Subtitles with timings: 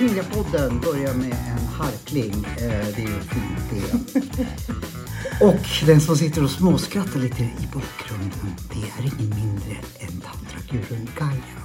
[0.00, 2.46] Ninjapodden börjar med en harkling.
[2.58, 4.44] Eh, Det är ju fint det.
[5.44, 11.08] Och den som sitter och småskrattar lite i bakgrunden, det är ingen mindre än tantragurun
[11.18, 11.59] Gaia.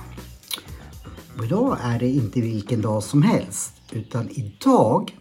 [1.37, 5.17] Och idag är det inte vilken dag som helst, utan idag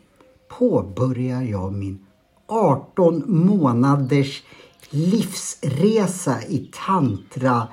[0.58, 2.06] påbörjar jag min
[2.48, 4.42] 18 månaders
[4.90, 7.68] livsresa i tantra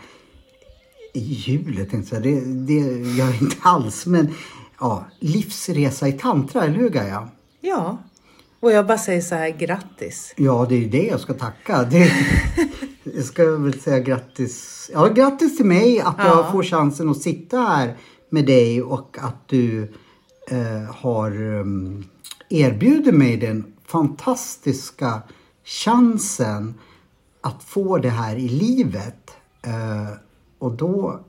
[1.14, 2.24] i hjulet tänkte jag.
[2.24, 2.74] Det, det
[3.16, 4.06] gör jag inte alls.
[4.06, 4.34] Men
[4.80, 7.30] ja, livsresa i tantra, eller hur Gaia?
[7.62, 7.98] Ja,
[8.60, 10.34] och jag bara säger så här grattis.
[10.38, 11.84] Ja, det är ju det jag ska tacka.
[11.84, 12.12] Det,
[13.04, 14.90] jag ska väl säga grattis.
[14.94, 16.26] Ja, grattis till mig att Ja.
[16.28, 17.98] jag får chansen att sitta här
[18.32, 19.94] med dig och att du
[20.48, 22.04] eh, har um,
[22.50, 25.22] erbjudit mig den fantastiska
[25.64, 26.74] chansen
[27.42, 29.32] att få det här i livet.
[29.62, 30.18] Eh,
[30.60, 31.20] och då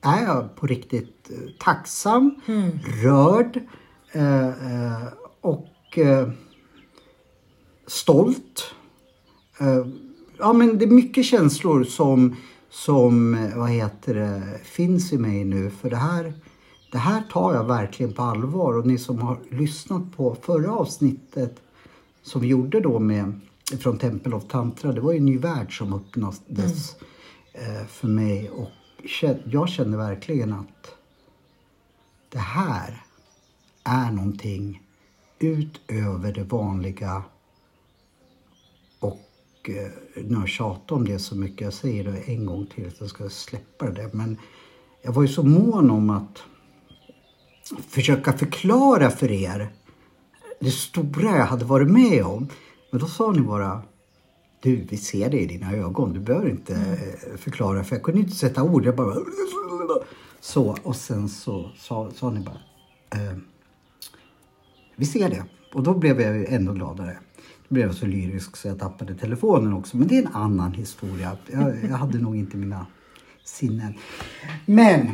[0.00, 2.40] är jag på riktigt eh, tacksam,
[3.02, 3.60] rörd
[4.12, 5.06] eh, eh,
[5.40, 6.28] och eh,
[7.86, 8.74] stolt.
[9.58, 9.86] Eh,
[10.38, 12.36] ja men det är mycket känslor som,
[12.72, 15.70] som eh, vad heter det, finns i mig nu.
[15.70, 16.34] För det här,
[16.92, 18.78] det här tar jag verkligen på allvar.
[18.78, 21.62] Och ni som har lyssnat på förra avsnittet
[22.22, 23.40] som vi gjorde då med
[23.78, 24.92] från Temple of Tantra.
[24.92, 26.96] Det var ju en ny värld som öppnades
[27.52, 28.50] eh, för mig.
[28.50, 28.70] Och
[29.44, 30.94] jag känner verkligen att
[32.28, 33.04] det här
[33.84, 34.82] är någonting
[35.38, 37.22] utöver det vanliga.
[38.98, 39.31] Och
[39.70, 42.86] eh, nu har jag tjatat om det så mycket, jag säger det en gång till
[42.86, 44.10] att jag ska släppa det.
[44.12, 44.36] Men
[45.02, 46.42] jag var ju så mån om att
[47.88, 49.72] försöka förklara för er
[50.60, 52.48] det stora jag hade varit med om.
[52.90, 53.82] Men då sa ni bara
[54.62, 56.12] du, vi ser det i dina ögon.
[56.12, 57.84] Du behöver inte eh, förklara.
[57.84, 58.84] För jag kunde inte sätta ord.
[58.84, 59.16] Jag bara...
[60.40, 62.60] Så, och sen så sa, sa ni bara...
[63.10, 63.36] Eh,
[64.96, 65.44] vi ser det.
[65.74, 67.18] Och då blev jag ju ännu gladare.
[67.72, 69.96] Blev så lyrisk så jag tappade telefonen också.
[69.96, 71.36] Men det är en annan historia.
[71.52, 72.86] Jag, jag hade nog inte mina
[73.44, 73.94] sinnen.
[74.66, 75.10] Men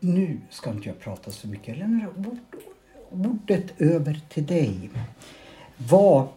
[0.00, 1.68] nu ska inte jag prata så mycket.
[1.68, 2.38] Jag lämnar ord-
[3.10, 4.90] ordet över till dig.
[5.76, 6.28] Vad,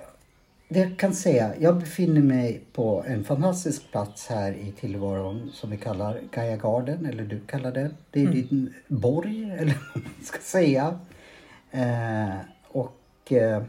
[0.70, 5.70] det jag kan säga, jag befinner mig på en fantastisk plats här i tillvaron som
[5.70, 7.94] vi kallar Gaia Garden, eller du kallar den.
[8.12, 11.00] Det är din borg, eller vad man ska säga.
[11.72, 12.36] Eh,
[12.68, 13.64] och, eh,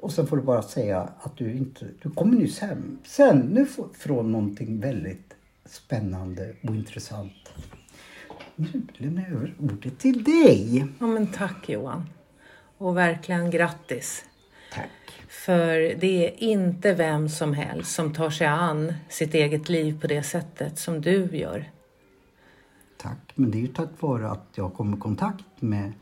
[0.00, 2.98] och sen får du bara säga att du inte, du kommer nyss hem.
[3.04, 3.66] Sen, nu
[3.98, 7.32] från någonting väldigt spännande och intressant.
[8.56, 10.86] Nu lämnar jag över ordet till dig.
[11.00, 12.06] Ja, men tack Johan.
[12.78, 14.24] Och verkligen grattis.
[14.72, 14.90] Tack.
[15.28, 20.06] För det är inte vem som helst som tar sig an sitt eget liv på
[20.06, 21.70] det sättet som du gör.
[22.96, 25.92] Tack, men det är ju tack vare att jag kom i kontakt med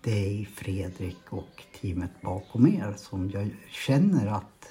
[0.00, 4.68] dig, Fredrik och teamet bakom er som jag känner att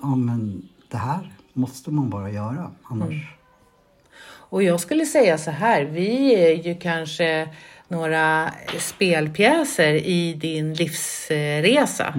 [0.00, 2.70] ja, men det här måste man bara göra.
[2.82, 3.36] Annars...
[4.24, 7.48] Och jag skulle säga så här, vi är ju kanske
[7.88, 12.14] några spelpjäser i din livsresa.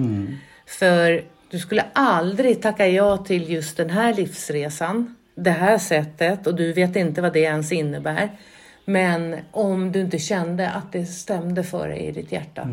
[0.66, 6.54] För du skulle aldrig tacka ja till just den här livsresan, det här sättet och
[6.54, 8.30] du vet inte vad det ens innebär.
[8.84, 12.68] Men om du inte kände att det stämde för dig i ditt hjärta.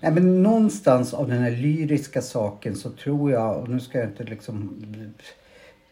[0.00, 4.08] Nej, men någonstans av den här lyriska saken så tror jag, och nu ska jag
[4.08, 4.84] inte liksom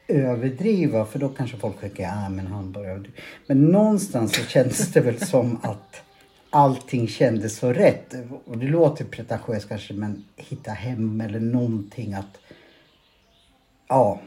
[0.08, 4.92] överdriva för då kanske folk tänker ja men han bara överdriver." Men någonstans så kändes
[4.92, 6.02] det väl som att
[6.50, 8.14] allting kändes så rätt.
[8.44, 12.38] Och det låter pretentiöst kanske men hitta hem eller någonting att
[13.88, 14.20] ja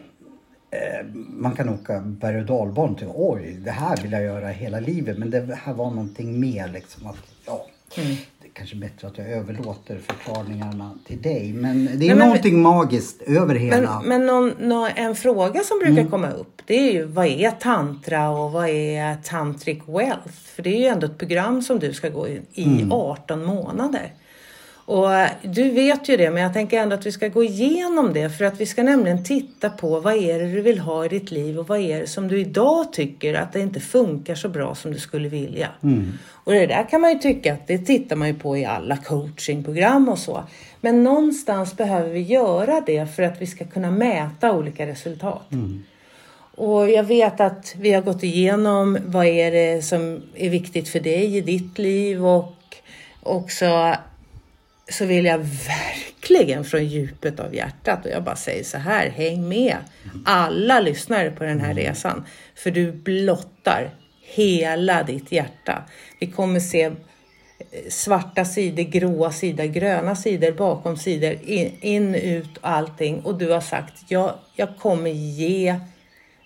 [0.72, 4.80] eh, man kan åka berg och dalbana till oj det här vill jag göra hela
[4.80, 7.68] livet men det här var någonting mer liksom att ja
[7.98, 8.16] Mm
[8.54, 13.22] kanske bättre att jag överlåter förklaringarna till dig men det är Nej, men- någonting magiskt
[13.22, 14.02] över Men, hela.
[14.06, 18.30] men någon, nå- en fråga som brukar komma upp det är ju vad är tantra
[18.30, 20.30] och vad är tantric wealth?
[20.56, 24.14] För det är ju ändå ett program som du ska gå i, i 18 månader.
[24.92, 25.10] Och
[25.42, 28.46] du vet ju det men jag tänker ändå att vi ska gå igenom det för
[28.46, 31.60] att vi ska nämligen titta på vad är det du vill ha i ditt liv
[31.60, 34.92] och vad är det som du idag tycker att det inte funkar så bra som
[34.92, 35.70] du skulle vilja.
[36.34, 38.98] Och det där kan man ju tycka att det tittar man ju på i alla
[38.98, 40.44] coachingprogram och så.
[40.82, 45.50] Men någonstans behöver vi göra det för att vi ska kunna mäta olika resultat.
[46.56, 51.00] Och jag vet att vi har gått igenom vad är det som är viktigt för
[51.00, 52.56] dig i ditt liv och
[53.24, 53.96] också
[54.92, 59.48] så vill jag verkligen från djupet av hjärtat och jag bara säger så här, häng
[59.50, 59.78] med
[60.26, 62.26] alla lyssnare på den här resan.
[62.56, 63.90] För du blottar
[64.22, 65.84] hela ditt hjärta.
[66.20, 66.92] Vi kommer se
[67.90, 73.20] svarta sidor, gråa sidor, gröna sidor, bakom sidor, in, in ut allting.
[73.20, 75.76] Och du har sagt, jag, jag kommer ge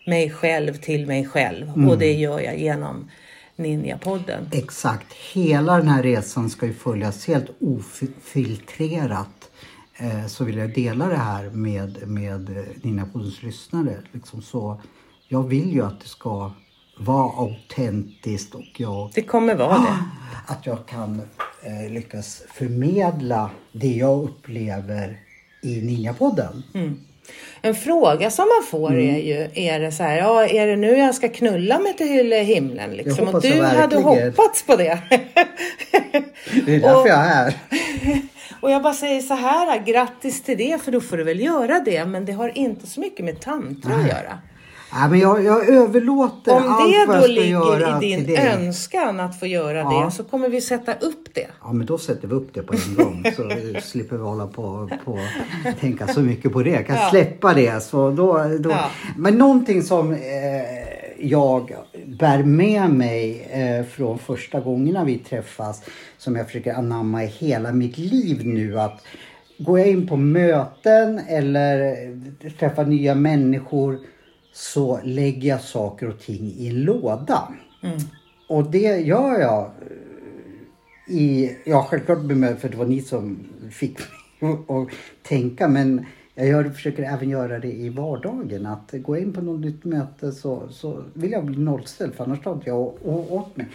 [0.07, 1.69] mig själv till mig själv.
[1.69, 1.89] Mm.
[1.89, 3.09] Och det gör jag genom
[3.55, 4.47] Ninja-podden.
[4.51, 5.13] Exakt.
[5.33, 9.51] Hela den här resan ska ju följas helt ofiltrerat.
[9.97, 12.49] Eh, så vill jag dela det här med, med
[12.81, 13.97] Ninja-poddens lyssnare.
[14.11, 14.81] Liksom så,
[15.27, 16.51] jag vill ju att det ska
[16.97, 19.97] vara autentiskt och jag Det kommer vara det.
[20.45, 21.21] att jag kan
[21.61, 25.19] eh, lyckas förmedla det jag upplever
[25.61, 26.63] i Ninjapodden.
[26.73, 26.99] Mm.
[27.61, 29.15] En fråga som man får Mm.
[29.15, 32.31] är ju, är det så här, ja, är det nu jag ska knulla mig till
[32.31, 33.27] himlen liksom?
[33.27, 34.99] Och du hade hoppats på det.
[36.65, 37.53] Det är därför Och- jag är här.
[38.61, 41.79] Och jag bara säger så här, grattis till det, för då får du väl göra
[41.79, 44.39] det, men det har inte så mycket med tantra att göra.
[44.95, 48.23] Nej, men jag, jag överlåter Om allt det vad jag då ska göra ligger i
[48.25, 50.05] din önskan att få göra Ja.
[50.05, 51.47] det, så kommer vi sätta upp det.
[51.63, 53.51] Ja men då sätter vi upp det på en gång så
[53.81, 54.89] slipper vi hålla på och
[55.79, 56.69] tänka så mycket på det.
[56.69, 57.09] Jag kan Ja.
[57.09, 57.83] släppa det.
[57.83, 58.69] Så då, då.
[58.69, 58.89] Ja.
[59.17, 60.19] Men någonting som eh,
[61.19, 61.75] jag
[62.05, 65.81] bär med mig eh, från första gångerna vi träffas
[66.17, 69.01] som jag försöker anamma i hela mitt liv nu att
[69.57, 71.95] går jag in på möten eller
[72.59, 73.99] träffar nya människor
[74.55, 77.53] så lägger jag saker och ting i en låda.
[78.49, 79.71] Och det gör jag
[81.07, 83.39] i, ja självklart bemöt för det var ni som
[83.71, 83.97] fick
[84.39, 84.87] mig att-
[85.27, 86.05] tänka men
[86.35, 88.65] jag gör, försöker även göra det i vardagen.
[88.65, 92.41] Att gå in på något nytt möte så, så vill jag bli nollställd för annars
[92.41, 93.67] tar inte jag åt mig.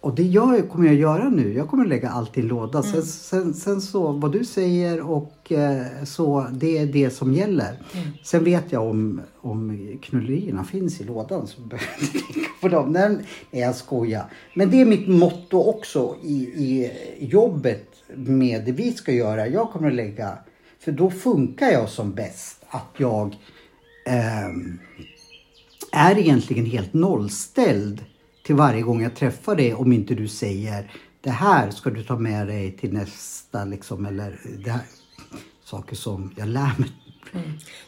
[0.00, 1.54] Och det gör, kommer jag göra nu.
[1.54, 2.82] Jag kommer lägga allt i en låda.
[2.82, 7.82] Sen, sen, sen så vad du säger och eh, så det är det som gäller.
[8.24, 12.68] Sen vet jag om, om knullerierna finns i lådan så behöver jag inte tänka på
[12.68, 12.92] dem.
[12.92, 13.18] Nej,
[13.50, 14.24] jag skojar.
[14.54, 19.48] Men det är mitt motto också i, i jobbet med det vi ska göra.
[19.48, 20.38] Jag kommer att lägga,
[20.78, 22.64] för då funkar jag som bäst.
[22.68, 23.36] Att jag
[24.06, 24.78] ehm,
[25.92, 28.04] är egentligen helt nollställd
[28.46, 30.90] till varje gång jag träffar dig om inte du säger
[31.20, 34.80] det här ska du ta med dig till nästa liksom eller det här.
[35.64, 36.90] Saker som jag lär mig.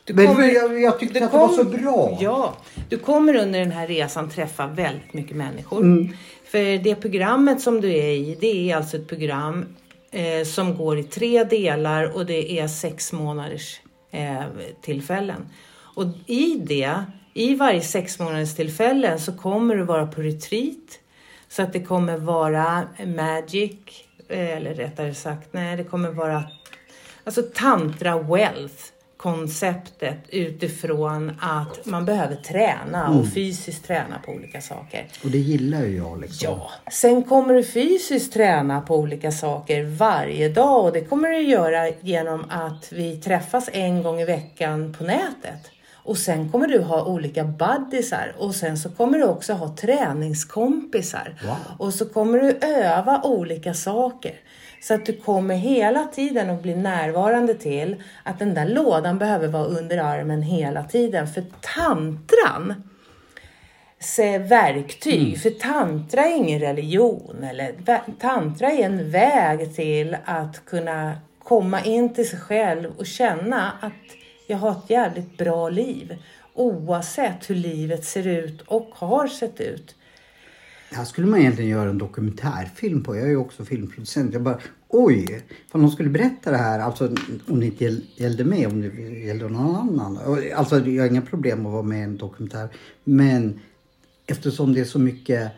[0.07, 2.19] Men kommer- jag, jag tyckte att det var kom- så bra.
[2.21, 2.57] Ja,
[2.89, 5.81] du kommer under den här resan träffa väldigt mycket människor.
[5.81, 6.09] Mm.
[6.45, 9.65] För det programmet som du är i, det är alltså ett program
[10.11, 14.43] eh, som går i tre delar och det är sex månaders eh,
[14.83, 15.47] tillfällen.
[15.95, 17.03] Och i det,
[17.35, 20.99] i varje sex månaders tillfällen så kommer du vara på retreat.
[21.49, 23.77] Så att det kommer vara magic,
[24.29, 26.45] eh, eller rättare sagt, nej det kommer vara
[27.25, 28.85] Alltså tantra wealth
[29.17, 35.07] konceptet utifrån att man behöver träna och fysiskt träna på olika saker.
[35.25, 36.51] Och det gillar ju jag liksom.
[36.51, 41.41] Ja, sen kommer du fysiskt träna på olika saker varje dag och det kommer du
[41.41, 45.71] göra genom att vi träffas en gång i veckan på nätet.
[46.09, 51.35] Och sen kommer du ha olika buddisar och sen så kommer du också ha träningskompisar.
[51.43, 51.57] Wow.
[51.79, 54.33] Och så kommer du öva olika saker.
[54.83, 59.49] Så att du kommer hela tiden att bli närvarande till att den där lådan behöver
[59.49, 61.27] vara under armen hela tiden.
[61.27, 62.75] För tantran
[64.49, 65.41] verktyg.
[65.41, 67.45] För tantra är ingen religion.
[67.45, 67.75] Eller,
[68.21, 74.18] tantra är en väg till att kunna komma in till sig själv och känna att
[74.49, 76.17] jag har ett jävligt bra liv.
[76.55, 79.95] Oavsett hur livet ser ut och har sett ut.
[80.90, 83.17] Det här skulle man egentligen göra en dokumentärfilm på.
[83.17, 84.33] Jag är ju också filmproducent.
[84.33, 85.43] Jag bara, oj!
[85.73, 87.14] Om de skulle berätta det här, alltså
[87.49, 90.19] om det inte gäll- gällde mig, om det gällde någon annan.
[90.55, 92.69] Alltså jag har inga problem att vara med i en dokumentär.
[93.05, 93.61] Men
[94.26, 95.52] eftersom det är så mycket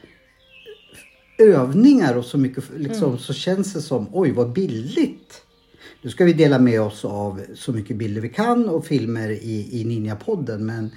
[1.39, 5.43] övningar och så mycket liksom, så känns det som, oj vad billigt.
[6.03, 9.81] Nu ska vi dela med oss av så mycket bilder vi kan och filmer i,
[9.81, 10.91] i Ninja-podden men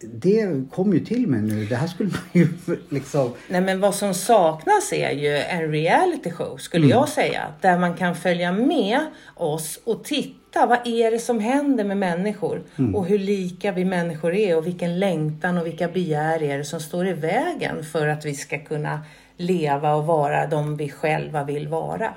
[0.00, 1.64] det kom ju till mig nu.
[1.66, 2.48] Det här skulle man ju
[2.88, 3.32] liksom...
[3.48, 7.46] Nej men vad som saknas är ju en reality show skulle jag säga.
[7.60, 9.00] Där man kan följa med
[9.34, 10.66] oss och titta.
[10.66, 12.62] Vad är det som händer med människor?
[12.94, 16.80] Och hur lika vi människor är och vilken längtan och vilka begär är det som
[16.80, 19.00] står i vägen för att vi ska kunna
[19.36, 22.14] leva och vara de vi själva vill vara.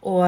[0.00, 0.24] Och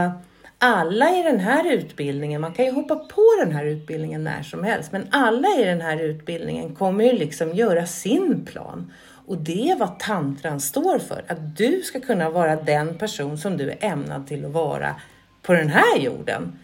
[0.64, 4.64] alla i den här utbildningen, man kan ju hoppa på den här utbildningen när som
[4.64, 8.92] helst, men alla i den här utbildningen kommer ju liksom göra sin plan.
[9.26, 13.56] Och det är vad tantran står för, att du ska kunna vara den person som
[13.56, 14.94] du är ämnad till att vara
[15.42, 16.58] på den här jorden.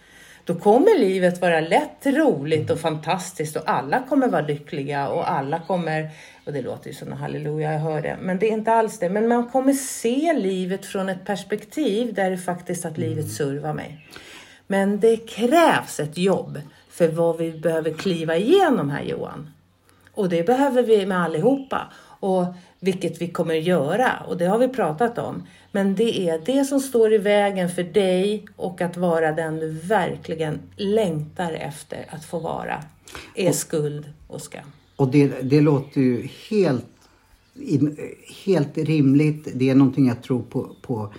[0.45, 5.61] Då kommer livet vara lätt, roligt och fantastiskt och alla kommer vara lyckliga och alla
[5.61, 6.11] kommer,
[6.49, 9.09] och det låter ju som halleluja jag hör det, men det är inte alls det.
[9.09, 14.07] Men man kommer se livet från ett perspektiv där det faktiskt att livet servar mig.
[14.67, 19.51] Men det krävs ett jobb för vad vi behöver kliva igenom här Johan.
[20.15, 21.93] Och det behöver vi med allihopa.
[22.21, 22.45] Och
[22.81, 25.47] vilket vi kommer göra och det har vi pratat om.
[25.73, 29.69] Men det är det som står i vägen för dig och att vara den du
[29.71, 32.85] verkligen längtar efter att få vara.
[33.35, 34.73] Är skuld och skam.
[34.99, 36.87] Och det, det låter ju helt,
[38.45, 39.49] helt rimligt.
[39.55, 41.13] Det är någonting jag tror på, på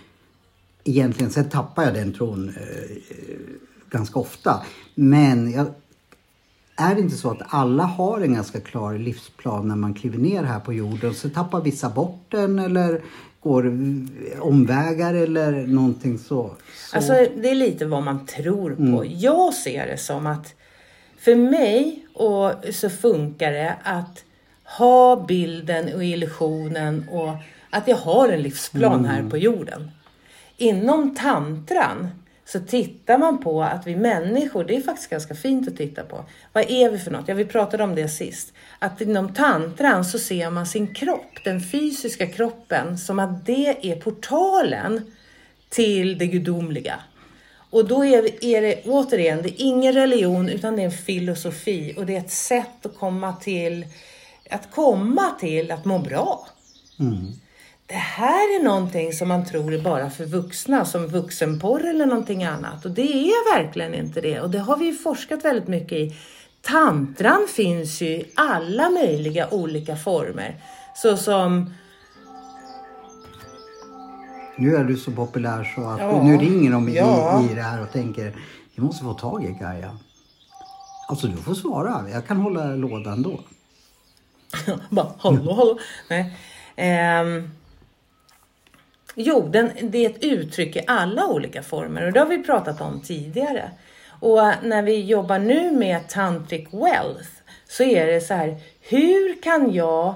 [0.83, 1.31] egentligen.
[1.31, 2.97] Sen tappar jag den tron eh,
[3.89, 4.65] ganska ofta.
[4.95, 5.67] Men jag,
[6.75, 10.43] är det inte så att alla har en ganska klar livsplan när man kliver ner
[10.43, 11.13] här på jorden?
[11.13, 13.01] Så tappar vissa bort den eller
[13.41, 13.77] går
[14.39, 16.55] omvägar eller någonting så.
[16.89, 16.95] så.
[16.95, 18.81] Alltså det är lite vad man tror på.
[18.81, 19.19] Mm.
[19.19, 20.55] Jag ser det som att
[21.19, 24.23] för mig och så funkar det att
[24.63, 27.35] ha bilden och illusionen och
[27.69, 29.05] att jag har en livsplan mm.
[29.05, 29.91] här på jorden.
[30.57, 32.07] Inom tantran
[32.45, 36.25] så tittar man på att vi människor, det är faktiskt ganska fint att titta på.
[36.53, 37.27] Vad är vi för något?
[37.27, 38.53] Ja, vi pratade om det sist.
[38.79, 43.95] Att inom tantran så ser man sin kropp, den fysiska kroppen, som att det är
[43.95, 45.11] portalen
[45.69, 46.99] till det gudomliga.
[47.69, 51.93] Och då är, är det återigen, det är ingen religion utan det är en filosofi
[51.97, 53.85] och det är ett sätt att komma till
[54.49, 56.47] att komma till att må bra.
[56.99, 57.33] Mm
[57.89, 62.43] det här är någonting som man tror är bara för vuxna, som vuxenporr eller någonting
[62.43, 62.85] annat.
[62.85, 64.39] Och det är verkligen inte det.
[64.39, 66.15] Och det har vi forskat väldigt mycket i.
[66.61, 70.55] Tantran finns ju i alla möjliga olika former.
[70.95, 71.73] Så som
[74.59, 77.41] nu är du så populär så att ja, nu ringer de ja.
[77.41, 78.35] i, i det här och tänker
[78.75, 79.97] vi måste få tag i Gaia.
[81.09, 82.05] Alltså du får svara.
[82.13, 83.39] Jag kan hålla lådan då.
[84.89, 85.79] Bara hallå, hallå.
[86.09, 86.33] Nej.
[87.21, 87.49] Um,
[89.21, 92.81] Jo, den, det är ett uttryck i alla olika former och det har vi pratat
[92.81, 93.71] om tidigare.
[94.19, 97.29] Och när vi jobbar nu med tantric wealth
[97.67, 100.15] så är det så här, hur kan jag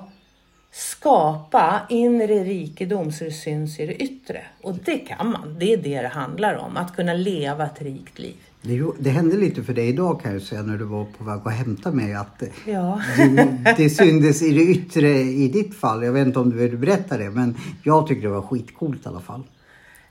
[0.74, 4.42] skapa inre rikedom så det syns i det yttre?
[4.62, 8.20] Och det kan man, det är det det handlar om, att kunna leva ett rikt
[8.20, 8.36] liv.
[8.62, 11.42] Det, det hände lite för dig idag kan jag säga när du var på väg
[11.46, 13.02] att hämta mig att ja.
[13.18, 16.04] det, det syndes i det yttre i ditt fall.
[16.04, 19.10] Jag vet inte om du vill berätta det men jag tycker det var skitcoolt i
[19.10, 19.44] alla fall.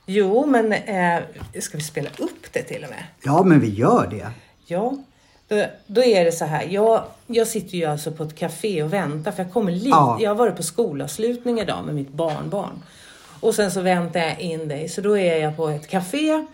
[0.05, 1.21] Jo men eh,
[1.59, 3.03] ska vi spela upp det till och med?
[3.23, 4.27] Ja men vi gör det.
[4.65, 4.97] Ja,
[5.55, 6.67] då, då är det så här.
[6.69, 9.87] Jag, jag sitter ju alltså på ett café och väntar för jag kommer lite.
[9.87, 10.17] Ja.
[10.21, 12.83] Jag har varit på skolavslutning idag med mitt barnbarn.
[13.39, 16.45] Och sen så väntar jag in dig så då är jag på ett café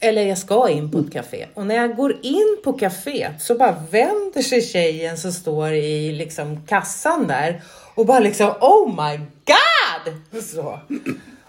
[0.00, 1.46] eller jag ska in på ett café.
[1.54, 6.12] Och när jag går in på caféet så bara vänder sig tjejen som står i
[6.12, 7.62] liksom kassan där
[7.94, 10.42] och bara liksom Oh my God!
[10.44, 10.78] Så.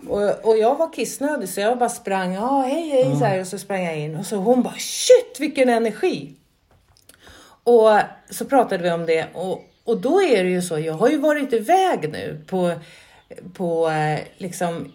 [0.08, 3.48] Och, och jag var kissnödig så jag bara sprang, ja hej hej så här, och
[3.48, 6.36] så sprang jag in och så hon bara shit vilken energi!
[7.63, 8.00] Och
[8.30, 11.18] så pratade vi om det och, och då är det ju så, jag har ju
[11.18, 12.74] varit iväg nu på,
[13.53, 14.91] på eh, liksom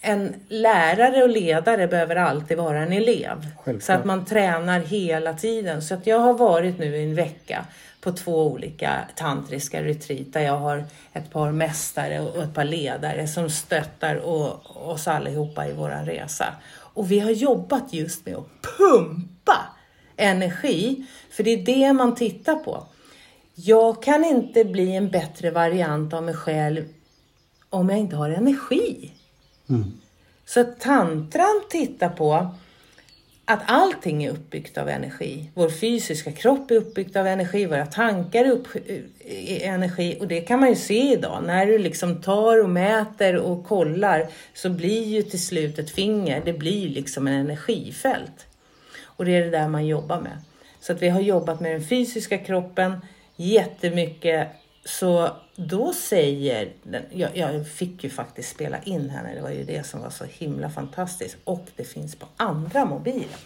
[0.00, 3.46] en lärare och ledare behöver alltid vara en elev.
[3.64, 3.82] Självklart.
[3.82, 5.82] Så att man tränar hela tiden.
[5.82, 7.64] Så att jag har varit nu en vecka
[8.00, 13.26] på två olika tantriska retreat där jag har ett par mästare och ett par ledare
[13.26, 16.46] som stöttar och, oss allihopa i våran resa.
[16.76, 19.56] Och vi har jobbat just med att pumpa
[20.16, 22.86] energi, för det är det man tittar på.
[23.54, 26.84] Jag kan inte bli en bättre variant av mig själv
[27.70, 29.12] om jag inte har energi.
[29.68, 29.92] Mm.
[30.46, 32.50] Så tantran tittar på
[33.44, 35.50] att allting är uppbyggt av energi.
[35.54, 40.40] Vår fysiska kropp är uppbyggd av energi, våra tankar är uppbyggda av energi och det
[40.40, 41.42] kan man ju se idag.
[41.46, 46.42] När du liksom tar och mäter och kollar så blir ju till slut ett finger,
[46.44, 48.46] det blir liksom en energifält.
[49.04, 50.38] Och det är det där man jobbar med.
[50.86, 52.92] Så att vi har jobbat med den fysiska kroppen
[53.36, 54.48] jättemycket
[54.84, 59.64] så då säger den, jag, jag, fick ju faktiskt spela in henne, det var ju
[59.64, 61.36] det som var så himla fantastiskt.
[61.44, 63.36] Och det finns på andra mobiler.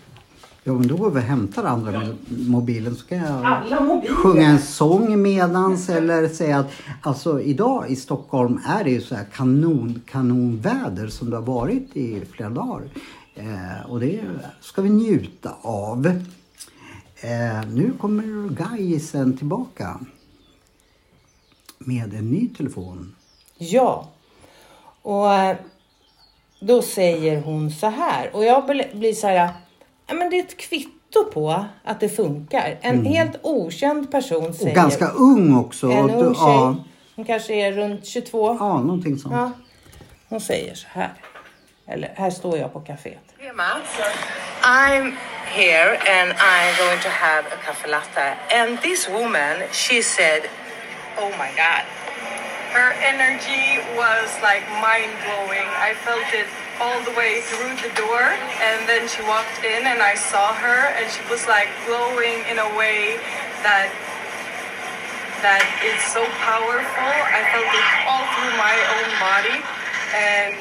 [0.64, 2.00] Ja, men då går vi och hämtar andra ja.
[2.28, 3.62] mobilen så kan jag
[4.09, 6.71] sjunga en sång medans eller säga att
[7.02, 11.97] alltså idag i Stockholm är det ju så här kanon, kanonväder som det har varit
[11.97, 12.83] i flera dagar.
[13.35, 14.21] Eh, och det
[14.61, 16.23] ska vi njuta av.
[17.20, 20.00] Eh, nu kommer Gajisen tillbaka
[21.78, 23.14] med en ny telefon.
[23.58, 24.08] Ja.
[25.02, 25.56] Och eh,
[26.60, 28.37] då säger hon så här.
[28.37, 29.50] Och jag blir så här.
[30.06, 32.78] Ja, men det är ett kvitto på att det funkar.
[32.80, 34.70] En helt okänd person säger.
[34.70, 35.90] Och ganska ung också.
[35.90, 36.44] En ung tjej.
[36.44, 36.76] Ja,
[37.16, 38.56] Hon kanske är runt 22.
[38.60, 39.34] ja någonting sånt.
[39.34, 39.52] Ja.
[40.28, 41.14] Hon säger så här.
[41.87, 43.18] Eller här står jag på kaféet.
[44.62, 45.12] I'm
[45.50, 48.36] here and I'm going to have a cafe latte.
[48.52, 50.48] And this woman, she said,
[51.18, 51.84] oh my God.
[52.72, 55.64] Her energy was like mind blowing.
[55.80, 56.46] I felt it
[56.80, 58.22] all the way through the door,
[58.60, 62.60] and then she walked in, and I saw her, and she was like glowing in
[62.60, 63.18] a way
[63.64, 63.90] that
[65.42, 67.08] that is so powerful.
[67.08, 69.58] I felt it all through my own body,
[70.12, 70.54] and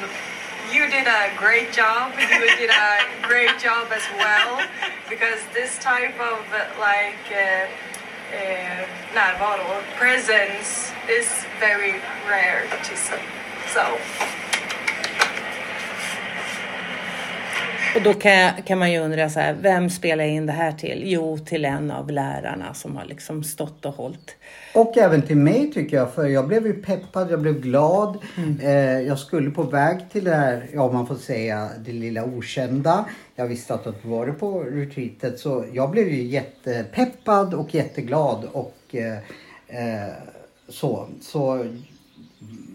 [0.71, 2.13] you did a great job.
[2.19, 4.67] You did a great job as well,
[5.09, 6.39] because this type of
[6.79, 7.15] like.
[7.31, 7.67] Uh,
[8.27, 8.85] uh,
[9.95, 11.93] presence is very
[12.27, 13.15] rare to see.
[13.67, 13.97] So
[17.95, 20.71] Och då kan, kan man ju undra så här, vem spelar jag in det här
[20.71, 21.03] till?
[21.05, 24.35] Jo, till en av lärarna som har liksom stått och hållit.
[24.73, 28.17] Och även till mig tycker jag, för jag blev ju peppad, jag blev glad.
[28.61, 33.05] Eh, jag skulle på väg till det här, ja man får säga, det lilla okända.
[33.35, 38.77] Jag visste att du var på retreatet så jag blev ju jättepeppad och jätteglad och
[38.91, 39.17] eh,
[39.67, 40.13] eh,
[40.69, 41.07] så.
[41.21, 41.65] Så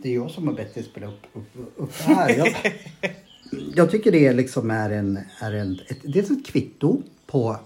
[0.03, 2.35] det är jag som har bett dig spela upp, upp, upp det här.
[2.39, 2.73] Jag,
[3.75, 7.57] jag tycker det liksom är en, är en ett, dels ett kvitto på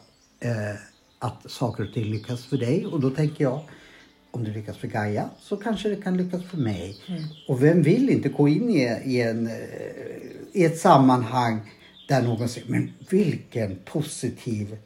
[0.41, 0.81] eh,
[1.19, 3.61] att saker och ting lyckas för dig och då tänker jag
[4.31, 6.97] om det lyckas för Gaia så kanske det kan lyckas för mig.
[7.49, 9.53] Och vem vill inte gå in i, i, en, eh,
[10.53, 11.61] i ett sammanhang
[12.09, 14.77] där någon säger men vilken positiv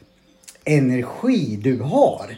[0.64, 2.37] energi du har.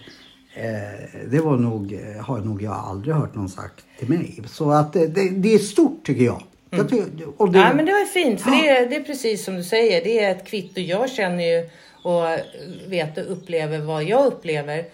[0.55, 4.43] Eh, det var nog, eh, har nog jag aldrig hört någon sagt till mig.
[4.47, 6.43] Så att eh, det, det är stort tycker jag.
[6.77, 9.45] Jag tycker, och det, Ja, men det var fint, för det är, det är precis
[9.45, 10.05] som du säger.
[10.05, 10.81] Det är ett kvitto.
[10.81, 11.69] Jag känner ju
[12.03, 12.25] och
[12.89, 14.85] vet och upplever vad jag upplever.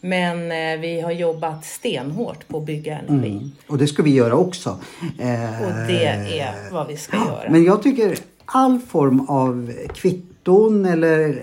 [0.00, 3.30] Men eh, vi har jobbat stenhårt på att bygga energi.
[3.30, 3.50] Mm.
[3.66, 4.80] Och det ska vi göra också.
[5.18, 7.50] Eh, Och det är vad vi ska göra.
[7.50, 11.42] Men jag tycker all form av kvitton eller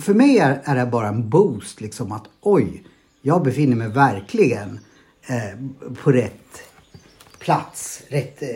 [0.00, 2.82] för mig är, är det bara en boost liksom att oj,
[3.22, 4.80] jag befinner mig verkligen
[5.28, 5.58] eh,
[6.02, 6.62] på rätt
[7.38, 8.48] plats, rätt eh,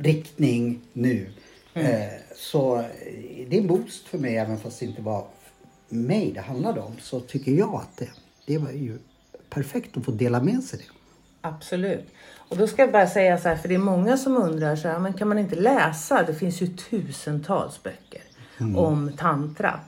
[0.00, 1.26] riktning nu.
[1.74, 2.84] Eh, så eh,
[3.48, 5.24] det är en boost för mig även fast det inte var
[5.88, 8.08] mig det handlade om så tycker jag att det,
[8.46, 8.98] det var ju
[9.50, 10.84] perfekt att få dela med sig det.
[11.40, 12.06] Absolut.
[12.48, 14.88] Och då ska jag bara säga så här, för det är många som undrar så
[14.88, 16.22] här, men kan man inte läsa?
[16.22, 18.22] Det finns ju tusentals böcker
[18.76, 19.80] om tantra.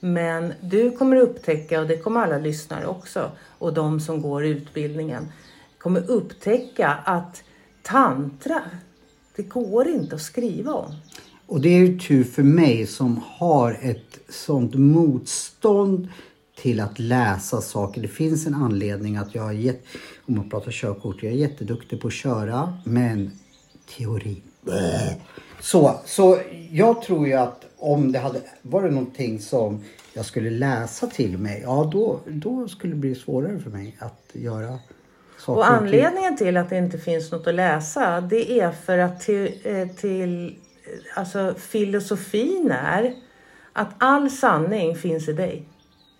[0.00, 5.32] Men du kommer upptäcka, och det kommer alla lyssnare också, och de som går utbildningen,
[5.78, 7.42] kommer upptäcka att
[7.82, 8.62] tantra,
[9.36, 10.94] det går inte att skriva om.
[11.46, 16.08] Och det är ju tur för mig som har ett sånt motstånd
[16.56, 18.02] till att läsa saker.
[18.02, 19.84] Det finns en anledning att jag har gett...
[20.26, 23.30] om man pratar körkort, jag är jätteduktig på att köra, men
[23.98, 24.42] teori...
[24.62, 25.12] bleh.
[25.60, 26.38] Så, så
[26.70, 31.60] jag tror ju att om det hade varit någonting som jag skulle läsa till mig,
[31.64, 34.78] ja då, då skulle det bli svårare för mig att göra
[35.46, 39.20] saker Och anledningen till att det inte finns något att läsa, det är för att
[39.20, 43.14] till, eh, till eh, alltså filosofin är
[43.72, 45.62] att all sanning finns i dig.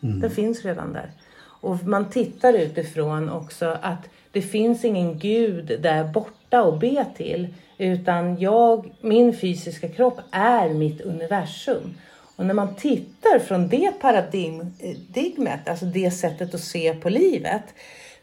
[0.01, 1.11] Den finns redan där.
[1.61, 7.55] Och man tittar utifrån också att det finns ingen gud där borta att be till.
[7.79, 11.95] Utan jag, min fysiska kropp är mitt universum.
[12.37, 17.65] Och när man tittar från det paradigmet, alltså det sättet att se på livet,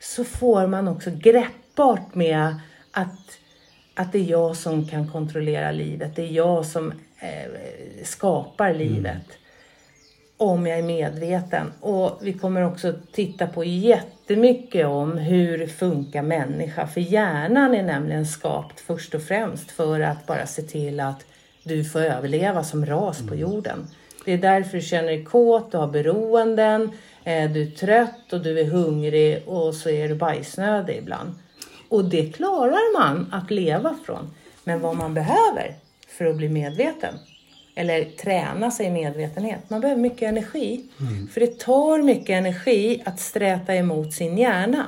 [0.03, 2.55] så får man också greppbart med
[2.91, 3.37] att,
[3.95, 6.15] att det är jag som kan kontrollera livet.
[6.15, 7.51] Det är jag som eh,
[8.03, 9.25] skapar livet.
[10.37, 11.73] Om jag är medveten.
[11.79, 16.87] Och vi kommer också titta på jättemycket om hur funkar människa.
[16.87, 21.25] För hjärnan är nämligen skapt först och främst för att bara se till att
[21.63, 23.87] du får överleva som ras på jorden.
[24.25, 26.91] Det är därför du känner dig kåt, du har beroenden,
[27.23, 31.33] du är trött och du är hungrig och så är du bajsnödig ibland.
[31.89, 34.33] Och det klarar man att leva från.
[34.63, 35.75] Men vad man behöver
[36.07, 37.13] för att bli medveten
[37.75, 39.69] eller träna sig i medvetenhet.
[39.69, 40.85] Man behöver mycket energi.
[41.33, 44.87] För det tar mycket energi att sträta emot sin hjärna.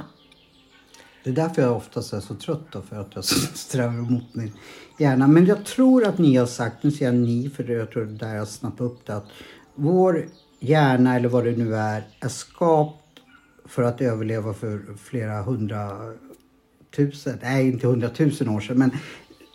[1.24, 4.52] Det är därför jag oftast är så trött då, för att jag strävar emot min
[5.00, 5.28] hjärna.
[5.28, 8.26] Men jag tror att ni har sagt, nu säger jag ni för jag tror det
[8.26, 9.28] är där jag snappade upp det, att
[9.76, 10.26] vår
[10.70, 13.00] hjärna eller vad det nu är, är skapt
[13.66, 18.92] för att överleva för flera hundratusen, nej inte hundratusen år sedan men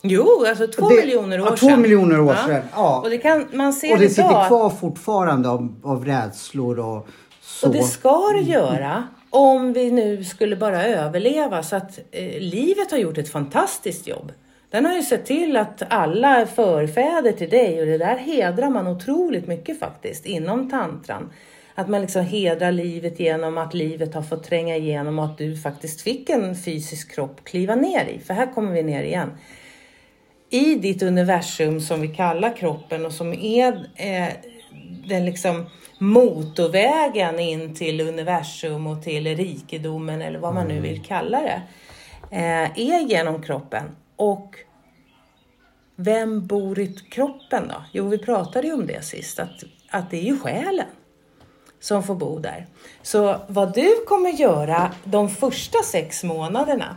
[0.03, 1.83] Jo, alltså två det- miljoner år ja, två sedan.
[1.83, 3.01] miljoner år sedan, ja.
[3.05, 4.14] Och det kan man se och det idag.
[4.14, 7.09] sitter kvar fortfarande av, av rädslor och
[7.42, 7.66] så.
[7.66, 11.62] Och det ska det göra om vi nu skulle bara överleva.
[11.62, 14.33] Så att eh, livet har gjort ett fantastiskt jobb.
[14.70, 18.70] Den har ju sett till att alla är förfäder till dig och det där hedrar
[18.70, 21.33] man otroligt mycket faktiskt inom tantran.
[21.74, 25.56] Att man liksom hedrar livet genom att livet har fått tränga igenom och att du
[25.56, 28.18] faktiskt fick en fysisk kropp kliva ner i.
[28.18, 29.30] För här kommer vi ner igen
[30.50, 34.28] i ditt universum som vi kallar kroppen och som är eh,
[35.09, 35.66] den liksom
[35.98, 41.62] motorvägen in till universum och till rikedomen eller vad man nu vill kalla det.
[42.37, 43.85] Eh, är genom kroppen.
[44.20, 44.56] Och
[45.96, 47.85] vem bor i kroppen då?
[47.92, 50.87] Jo, vi pratade ju om det sist, att, att det är ju själen
[51.80, 52.66] som får bo där.
[53.02, 56.96] Så vad du kommer göra de första sex månaderna,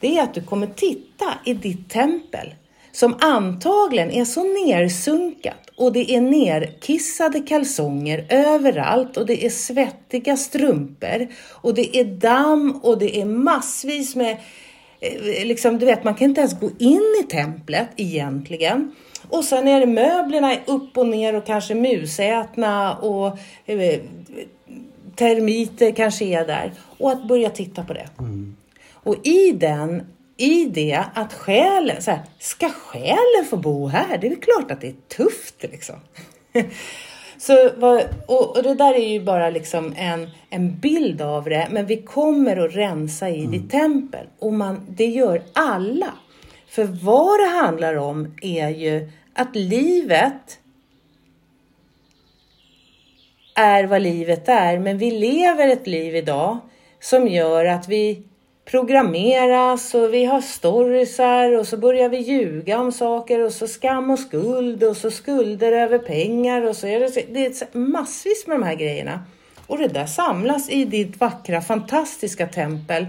[0.00, 2.54] det är att du kommer titta i ditt tempel
[2.92, 10.36] som antagligen är så nersunkat och det är nerkissade kalsonger överallt och det är svettiga
[10.36, 14.36] strumpor och det är damm och det är massvis med
[15.44, 18.92] liksom, du vet, man kan inte ens gå in i templet egentligen.
[19.28, 24.00] Och sen är det möblerna upp och ner och kanske musätna och eh,
[25.14, 26.72] termiter kanske är där.
[26.98, 28.08] Och att börja titta på det.
[28.92, 34.18] Och i den, i det att själen, så här, ska själen få bo här?
[34.18, 35.96] Det är väl klart att det är tufft liksom.
[37.40, 41.68] Så, vad- och, och det där är ju bara liksom en, en bild av det,
[41.70, 44.26] men vi kommer att rensa i ditt tempel.
[44.38, 46.12] Och man, det gör alla.
[46.68, 50.58] För vad det handlar om är ju att livet
[53.54, 56.58] är vad livet är, men vi lever ett liv idag
[57.00, 58.22] som gör att vi
[58.70, 64.10] programmeras och vi har storiesar och så börjar vi ljuga om saker och så skam
[64.10, 68.60] och skuld och så skulder över pengar och så är det, det är massvis med
[68.60, 69.24] de här grejerna.
[69.66, 73.06] Och det där samlas i ditt vackra, fantastiska tempel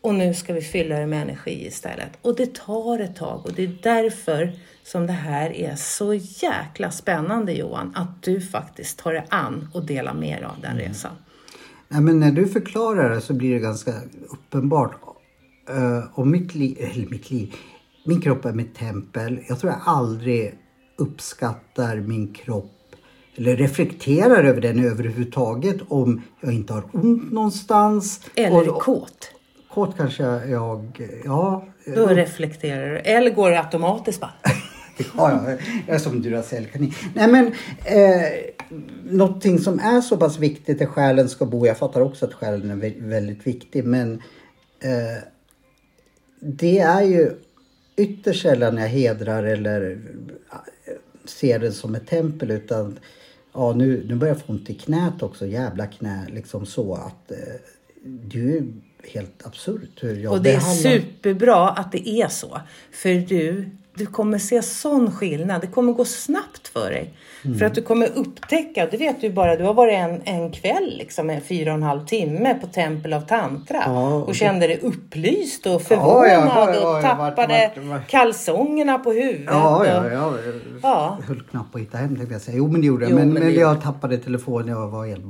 [0.00, 2.10] och nu ska vi fylla det med energi istället.
[2.22, 6.90] Och det tar ett tag och det är därför som det här är så jäkla
[6.90, 11.12] spännande Johan, att du faktiskt tar dig an och delar med dig av den resan.
[11.88, 13.92] Nej, men när du förklarar det så blir det ganska
[14.28, 14.92] uppenbart.
[15.70, 17.54] Uh, om mitt liv, eller mitt liv,
[18.06, 19.40] min kropp är mitt tempel.
[19.48, 20.54] Jag tror jag aldrig
[20.98, 22.70] uppskattar min kropp
[23.36, 28.20] eller reflekterar över den överhuvudtaget om jag inte har ont någonstans.
[28.34, 29.30] Eller Och- kåt.
[29.70, 30.50] Kåt kanske jag,
[31.24, 31.64] ja.
[31.94, 32.98] Då reflekterar du.
[32.98, 34.32] Eller går det automatiskt bara?
[35.16, 36.92] Ja, ja, jag är som Duracell-kanin.
[37.14, 37.46] Nej men,
[37.84, 38.32] eh,
[39.04, 41.66] någonting som är så pass viktigt är själen ska bo.
[41.66, 44.12] Jag fattar också att själen är vä- väldigt viktig men
[44.80, 45.22] eh,
[46.40, 47.30] det är ju
[47.96, 49.98] ytterst sällan jag hedrar eller eh,
[51.24, 52.98] ser det som ett tempel utan
[53.54, 57.30] ja, nu, nu börjar jag få ont i knät också, jävla knä, liksom så att
[57.30, 57.36] eh,
[58.04, 58.72] det är ju
[59.12, 62.60] helt absurt hur jag Och det är behandlar- superbra att det är så.
[62.92, 65.60] För du, du kommer se sån skillnad.
[65.60, 67.14] Det kommer gå snabbt för dig.
[67.44, 67.58] Mm.
[67.58, 70.94] För att du kommer upptäcka, det vet du bara, du har varit en, en kväll,
[70.98, 73.82] liksom en fyra och en halv timme på Tempel av Tantra.
[73.86, 78.98] Ja, och och kände dig upplyst och förvånad Ja, ja, och tappade vart- vart- kalsongerna
[78.98, 79.46] på huvudet.
[79.46, 80.32] Ja, ja, och, ja.
[80.82, 81.18] Ja.
[81.20, 82.56] Jag höll knappt på att hitta hem tänkte jag säga.
[82.56, 83.14] Jo men det gjorde jag.
[83.14, 84.68] Men, men men, jag tappade telefonen.
[84.68, 85.24] Jag var helt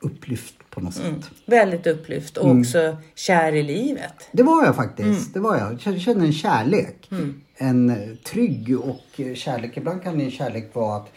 [0.00, 1.30] upplyft på något sätt.
[1.46, 2.60] Väldigt upplyft och Mm.
[2.60, 4.28] också kär i livet.
[4.32, 5.08] Det var jag faktiskt.
[5.08, 5.32] Mm.
[5.32, 5.80] Det var jag.
[5.84, 7.10] Jag kände en kärlek.
[7.56, 9.76] En eh, trygg och eh, kärlek.
[9.76, 11.08] Ibland kan en kärlek vara att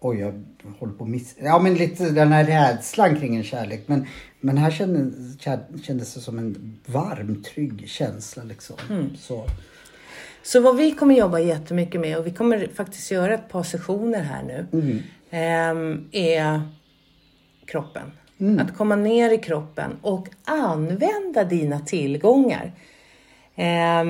[0.00, 0.44] Oj, jag
[0.78, 1.34] håller på att miss...
[1.42, 3.84] Ja, men lite den här rädslan kring en kärlek.
[3.86, 4.06] Men,
[4.40, 5.40] men här kändes,
[5.82, 8.76] kändes det som en varm, trygg känsla liksom.
[8.90, 9.16] Mm.
[9.16, 9.46] Så.
[10.42, 14.22] Så vad vi kommer jobba jättemycket med och vi kommer faktiskt göra ett par sessioner
[14.22, 15.02] här nu.
[15.30, 16.62] ehm, är
[17.66, 18.10] kroppen.
[18.40, 18.58] Mm.
[18.58, 22.72] Att komma ner i kroppen och använda dina tillgångar.
[23.56, 24.04] Eh,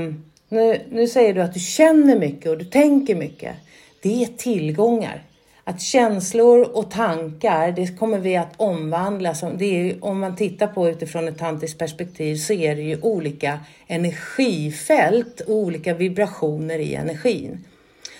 [0.48, 3.56] nu, nu säger du att du känner mycket och du tänker mycket.
[4.02, 5.22] Det är tillgångar.
[5.64, 9.34] Att känslor och tankar, det kommer vi att omvandla.
[9.34, 13.00] Som, det är, om man tittar på utifrån ett tantiskt perspektiv så är det ju
[13.00, 17.64] olika energifält och olika vibrationer i energin.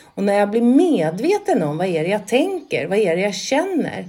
[0.03, 3.35] Och när jag blir medveten om vad är det jag tänker, vad är det jag
[3.35, 4.09] känner,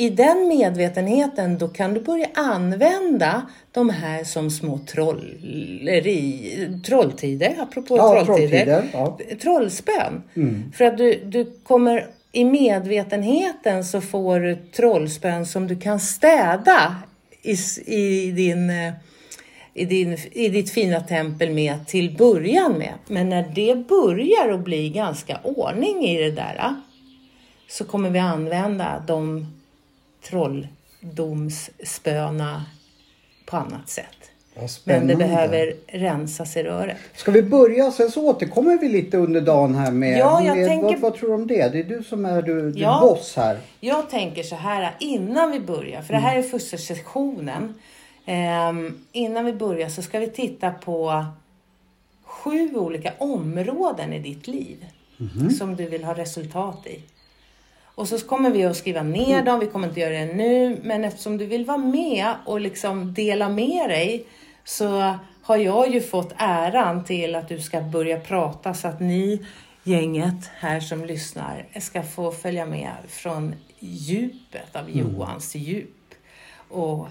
[0.00, 7.96] i den medvetenheten då kan du börja använda de här som små trolleri, trolltider, apropå
[7.96, 9.18] Ja, trolltider, trolltider, ja.
[9.42, 10.22] trollspön.
[10.74, 16.96] För att du, du kommer i medvetenheten så får du trollspön som du kan städa
[17.42, 18.92] i, i, din, eh,
[19.74, 22.94] i, din, i ditt fina tempel med till början med.
[23.06, 26.74] Men när det börjar att bli ganska ordning i det där
[27.68, 29.46] så kommer vi använda de
[30.22, 32.64] trolldomsspöna
[33.46, 34.06] på annat sätt.
[34.84, 36.96] Men det behöver rensas i röret.
[37.14, 40.18] Ska vi börja sen så återkommer vi lite under dagen här med...
[40.18, 41.68] Ja, jag med tänker- vad, vad tror du om det?
[41.72, 42.98] Det är du som är du, du Ja.
[43.02, 43.58] boss här.
[43.80, 47.74] Jag tänker så här innan vi börjar, för det här är första sessionen.
[48.26, 51.24] Ehm, innan vi börjar så ska vi titta på
[52.24, 54.86] sju olika områden i ditt liv
[55.58, 57.02] som du vill ha resultat i.
[57.94, 61.04] Och så kommer vi att skriva ner dem, vi kommer inte göra det nu, men
[61.04, 64.26] eftersom du vill vara med och liksom dela med dig
[64.64, 69.46] så har jag ju fått äran till att du ska börja prata så att ni,
[69.82, 76.14] gänget här som lyssnar, ska få följa med från djupet av Johans djup.
[76.68, 77.08] Och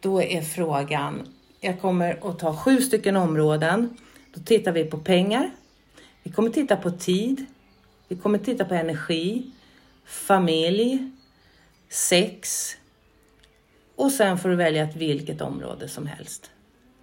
[0.00, 1.28] då är frågan,
[1.60, 3.96] jag kommer att ta sju stycken områden.
[4.34, 5.50] Då tittar vi på pengar,
[6.22, 7.46] vi kommer titta på tid,
[8.08, 9.50] vi kommer titta på energi,
[10.10, 11.10] familj,
[11.88, 12.70] sex
[13.96, 16.50] och sen får du välja ett vilket område som helst.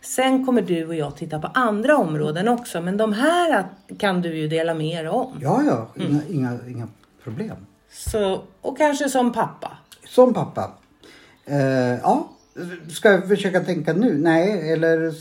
[0.01, 3.67] Sen kommer du och jag titta på andra områden också, men de här
[3.99, 5.39] kan du ju dela med er om.
[5.41, 5.87] Ja, ja.
[5.95, 6.11] Mm.
[6.11, 6.87] Inga, inga, inga
[7.23, 7.55] problem.
[7.91, 9.77] Så, och kanske som pappa.
[10.07, 10.71] Som pappa.
[11.45, 11.57] Eh,
[12.01, 12.29] ja.
[12.89, 14.17] Ska jag försöka tänka nu?
[14.17, 15.13] Nej, eller...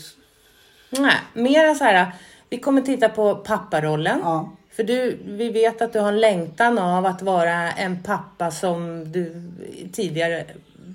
[0.89, 2.11] Nej, mera så här,
[2.49, 4.19] vi kommer titta på papparollen.
[4.23, 4.56] Ja.
[4.77, 9.11] För du, vi vet att du har en längtan av att vara en pappa som
[9.11, 9.51] du
[9.93, 10.45] tidigare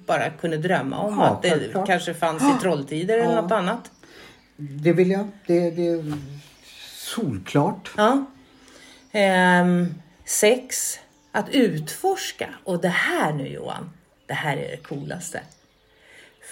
[0.07, 1.18] bara kunde drömma om.
[1.18, 1.87] Ja, att det självklart.
[1.87, 3.40] kanske fanns i trolltider eller Ja.
[3.40, 3.90] något annat.
[4.57, 5.29] Det vill jag.
[5.47, 6.12] Det, det är
[6.97, 7.90] solklart.
[7.97, 8.25] Ja.
[9.12, 10.99] Ehm, sex,
[11.33, 12.49] att utforska.
[12.64, 13.90] Och det här nu Johan,
[14.27, 15.40] det här är det coolaste.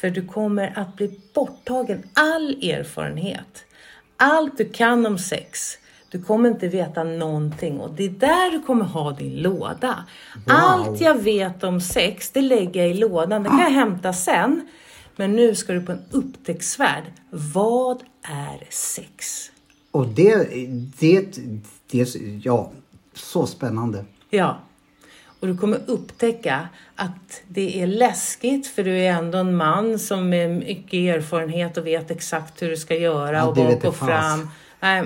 [0.01, 3.65] För du kommer att bli borttagen all erfarenhet.
[4.17, 5.77] Allt du kan om sex.
[6.11, 10.05] Du kommer inte veta någonting och det är där du kommer ha din låda.
[10.47, 13.43] Allt jag vet om sex, det lägger jag i lådan.
[13.43, 14.69] Det kan jag hämta sen.
[15.17, 17.03] Men nu ska du på en upptäcktsfärd.
[17.31, 19.51] Vad är sex?
[19.91, 20.49] Och det,
[20.99, 21.39] det,
[21.91, 22.71] det, ja,
[23.15, 24.05] så spännande.
[24.31, 24.59] Ja.
[25.41, 30.29] Och du kommer upptäcka att det är läskigt för du är ändå en man som
[30.29, 34.49] med mycket erfarenhet och vet exakt hur du ska göra Ja, och bak och fram.
[34.81, 35.05] Nej,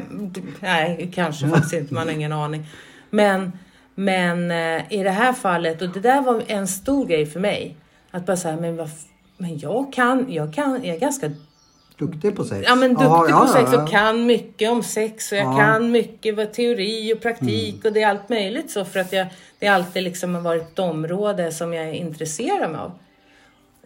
[0.61, 1.95] nej, kanske faktiskt inte.
[1.95, 2.67] Man har ingen aning.
[3.11, 3.53] Men,
[3.95, 7.77] men eh, i det här fallet, och det där var en stor grej för mig.
[8.11, 8.89] Att bara säga, men,
[9.37, 11.31] men jag kan, jag kan, jag är ganska
[11.99, 12.67] Duktig på sex.
[12.69, 15.57] Ja men duktig ja, på sex ja, och kan mycket om sex och jag Ja.
[15.57, 19.27] kan mycket vad teori och praktik och det är allt möjligt så för att jag,
[19.59, 22.93] det har alltid liksom varit ett område som jag är intresserad mig av.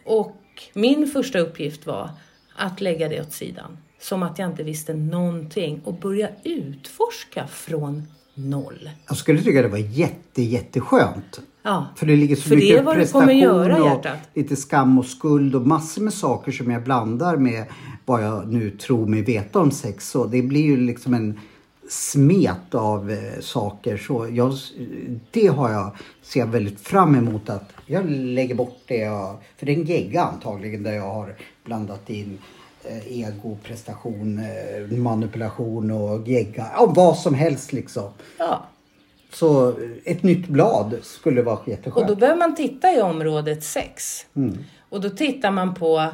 [0.05, 0.37] Och
[0.73, 2.11] min första uppgift var
[2.57, 3.79] att lägga det åt sidan.
[4.01, 8.03] Som att jag inte visste någonting och börja utforska från
[8.35, 8.91] noll.
[9.09, 11.41] Jag skulle tycka det var jätte, jätteskönt.
[11.63, 14.19] Ja, För det ligger så det mycket du prestation göra, och hjärtat.
[14.35, 17.65] lite skam och skuld och massor med saker som jag blandar med
[18.05, 20.11] vad jag nu tror mig veta om sex.
[20.11, 21.41] Så det blir ju liksom en
[21.91, 23.97] smet av eh, saker.
[23.97, 24.53] Så jag,
[25.31, 28.97] det har jag, ser jag väldigt fram emot att jag lägger bort det.
[28.97, 31.35] Jag, för det är en gegga antagligen där jag har
[31.65, 32.39] blandat in
[33.07, 36.67] ego, prestation, eh, manipulation och gegga.
[36.75, 38.11] Ja, vad som helst liksom.
[38.39, 38.67] ja.
[39.33, 42.09] Så eh, ett nytt blad skulle vara Och jätteskönt.
[42.09, 44.27] då behöver man titta i området sex.
[44.89, 46.07] Och då tittar man på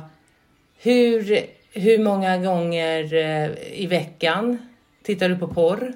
[0.79, 1.41] hur,
[1.73, 4.59] hur många gånger eh, i veckan
[5.07, 5.93] tittar du på porr?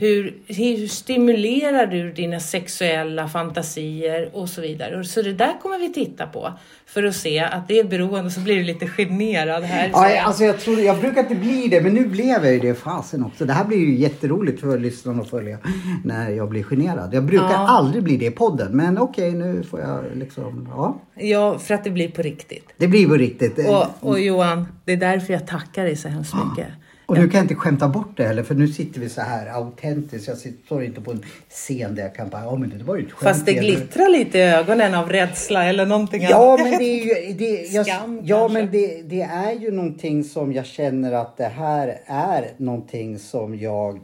[0.00, 5.04] Hur, hur stimulerar du dina sexuella fantasier och så vidare.
[5.04, 6.52] Så det där kommer vi titta på
[6.86, 8.30] för att se att det är beroende.
[8.30, 9.88] Så blir du lite generad här.
[9.92, 12.74] Ja, alltså jag, tror, jag brukar inte bli det, men nu blev jag ju det
[12.74, 13.44] fasen också.
[13.44, 15.58] Det här blir ju jätteroligt för lyssnarna att följa
[16.04, 17.14] när jag blir generad.
[17.14, 17.68] Jag brukar Ja.
[17.68, 21.00] aldrig bli det i podden, men okej nu får jag liksom, ja.
[21.14, 22.68] Ja, för att det blir på riktigt.
[22.76, 23.58] Det blir på riktigt.
[23.68, 26.72] Och, och Johan, det är därför jag tackar dig så hemskt mycket.
[27.08, 29.46] Och nu kan jag inte skämta bort det heller, för nu sitter vi så här
[29.46, 30.28] autentiskt.
[30.28, 33.06] Jag står inte på en scen där jag kan bara, ja men det var ju
[33.06, 33.28] ett skämt.
[33.34, 36.70] Fast det Peter." glittrar lite i ögonen av rädsla eller någonting Ja annat.
[36.70, 38.58] men det är ju, det, jag, Skam, ja, kanske.
[38.62, 43.58] men det, det är ju någonting som jag känner att det här är någonting som
[43.58, 44.00] jag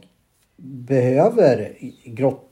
[0.57, 1.71] behöver
[2.05, 2.44] grotta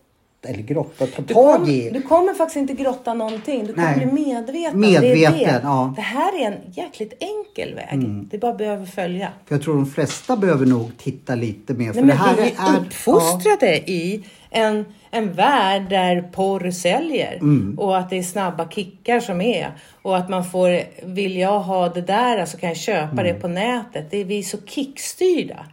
[0.46, 1.90] eller grotta, ta tag i.
[1.90, 3.66] Du kommer faktiskt inte grotta någonting.
[3.66, 4.06] Du kommer Nej.
[4.06, 4.80] bli medveten.
[4.80, 5.60] Medveten, det, det.
[5.64, 5.82] ja.
[5.84, 5.94] Mm.
[5.96, 8.00] det här är en jäkligt enkel väg.
[8.32, 9.30] Det bara behöver följa.
[9.46, 11.94] För jag tror de flesta behöver nog titta lite mer.
[11.94, 17.34] För Nej, det här vi är är, uppfostrade i en, en värld där porr säljer
[17.34, 17.80] Mm.
[17.80, 21.90] och att det är snabba kickar som är och att man får, vill jag ha
[21.90, 23.26] det där så kan jag köpa Mm.
[23.26, 24.12] det på nätet.
[24.12, 25.66] Det är vi är så kickstyrda.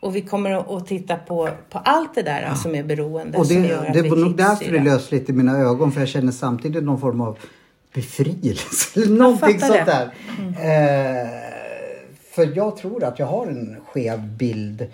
[0.00, 3.62] Och vi kommer att- titta på, på allt det där som är beroende Och som
[3.62, 5.92] det, gör att det var är nog därför det lös lite i mina ögon.
[5.92, 7.38] För jag känner samtidigt någon form av
[7.94, 9.00] befrielse.
[9.00, 10.04] Eller någonting sånt där.
[10.40, 11.28] Eh,
[12.34, 14.86] för jag tror att jag har en skev bild.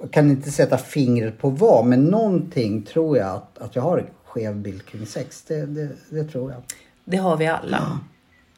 [0.00, 1.86] Jag kan inte sätta fingret på vad.
[1.86, 5.42] Men någonting tror jag att, att jag har en skev bild kring sex.
[5.42, 6.62] Det, det, det tror jag.
[7.04, 8.00] Det har vi alla.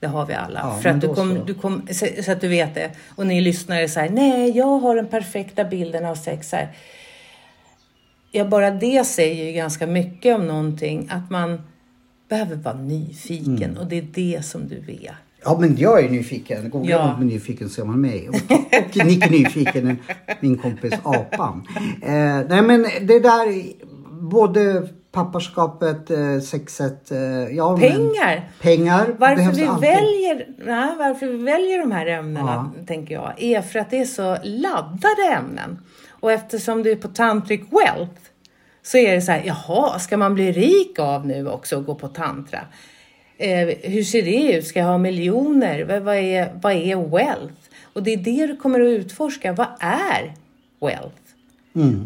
[0.01, 0.61] Det har vi alla.
[0.61, 1.45] Ja, För att du kom, så.
[1.45, 2.91] du kom, så, så att du vet det.
[3.17, 6.69] Och ni lyssnare säger nej, jag har den perfekta bilden av sex här.
[8.33, 11.09] Ja, bara det säger ju ganska mycket om någonting.
[11.11, 11.61] Att man
[12.29, 13.77] behöver vara nyfiken Mm.
[13.77, 15.13] och det är det som du vet.
[15.45, 16.71] Ja men jag är nyfiken.
[16.71, 17.17] Googla Ja.
[17.17, 18.29] med nyfiken ser man mig.
[18.29, 19.99] Och, och Nick är nyfiken,
[20.41, 21.67] min kompis apan.
[22.03, 23.63] Eh, nej men det där,
[24.21, 27.19] både pappaskapet, eh, sexet, eh,
[27.57, 28.51] ja Pengar!
[28.61, 29.91] Pengar Varför vi, alltid.
[29.91, 34.05] väljer, nej, varför vi väljer de här ämnena, tänker jag, är för att det är
[34.05, 35.79] så laddade ämnen.
[36.21, 38.21] Och eftersom du är på Tantric Wealth
[38.83, 41.95] så är det så här, jaha, ska man bli rik av nu också och gå
[41.95, 42.61] på tantra?
[43.39, 44.67] Eh, hur ser det ut?
[44.67, 45.85] Ska jag ha miljoner?
[45.85, 47.55] Vad, vad, är, vad är wealth?
[47.93, 49.53] Och det är det du kommer att utforska.
[49.53, 50.35] Vad är
[50.81, 51.20] wealth?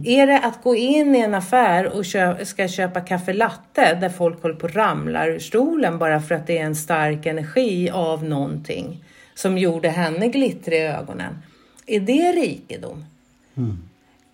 [0.05, 4.09] Är det att gå in i en affär och kö- ska köpa kaffe latte där
[4.09, 7.91] folk håller på att ramlar ur stolen bara för att det är en stark energi
[7.91, 11.43] av någonting som gjorde henne glittrig i ögonen?
[11.87, 13.05] Är det rikedom?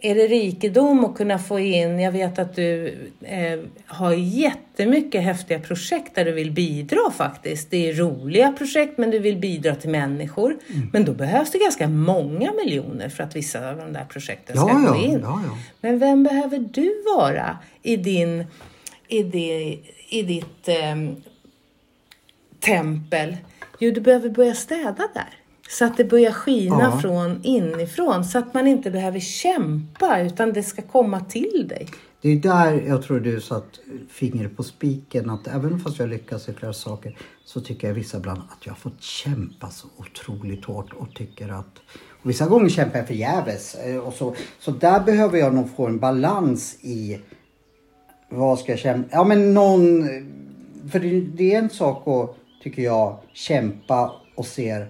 [0.03, 5.61] Är det rikedom att kunna få in, jag vet att du eh, har jättemycket häftiga
[5.61, 7.71] projekt där du vill bidra faktiskt.
[7.71, 10.57] Det är roliga projekt men du vill bidra till människor.
[10.93, 14.69] Men då behövs det ganska många miljoner för att vissa av de där projekten ska
[14.69, 15.21] Ja, gå ja, in.
[15.23, 15.41] ja.
[15.81, 18.45] Men vem behöver du vara i, din,
[19.09, 21.17] i, det, i ditt ehm,
[22.61, 23.37] tempel?
[23.79, 25.40] Jo, du behöver börja städa där.
[25.71, 26.99] Så att det börjar skina Ja.
[27.01, 28.25] från inifrån.
[28.25, 31.87] Så att man inte behöver kämpa utan det ska komma till dig.
[32.23, 33.81] Det är där jag tror du satt
[34.11, 35.31] fingret på spiken.
[35.31, 38.73] Att även fast jag lyckas i flera saker så tycker jag vissa ibland att jag
[38.73, 41.79] har fått kämpa så otroligt hårt och tycker att
[42.23, 43.75] och vissa gånger kämpar jag förgäves.
[43.75, 47.19] eh, Och så, så där behöver jag nog få en balans i
[48.29, 49.09] vad ska jag kämpa?
[49.13, 50.09] Ja men någon...
[50.91, 54.89] För det, det är en sak att, tycker jag, kämpa och ser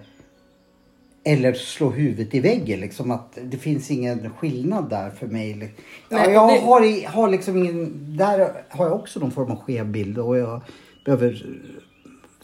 [1.24, 2.80] eller slå huvudet i väggen.
[2.80, 5.74] Liksom att det finns ingen skillnad där för mig.
[6.08, 8.16] Ja, jag har, har liksom ingen...
[8.16, 10.60] Där har jag också någon form av skev bild och jag
[11.04, 11.46] behöver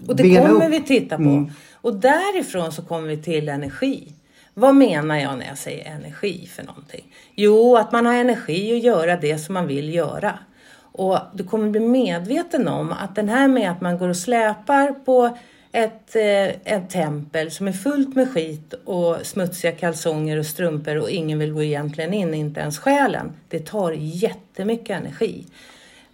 [0.09, 0.73] Och det kommer upp.
[0.73, 1.23] vi titta på.
[1.23, 1.51] Mm.
[1.73, 4.13] Och därifrån så kommer vi till energi.
[4.55, 7.15] Vad menar jag när jag säger energi för någonting?
[7.35, 10.39] Jo, att man har energi att göra det som man vill göra.
[10.93, 14.93] Och du kommer bli medveten om att den här med att man går och släpar
[14.93, 15.39] på
[15.77, 21.11] ett, eh, ett tempel som är fullt med skit och smutsiga kalsonger och strumpor och
[21.11, 23.33] ingen vill gå egentligen in, inte ens själen.
[23.49, 25.47] Det tar jättemycket energi.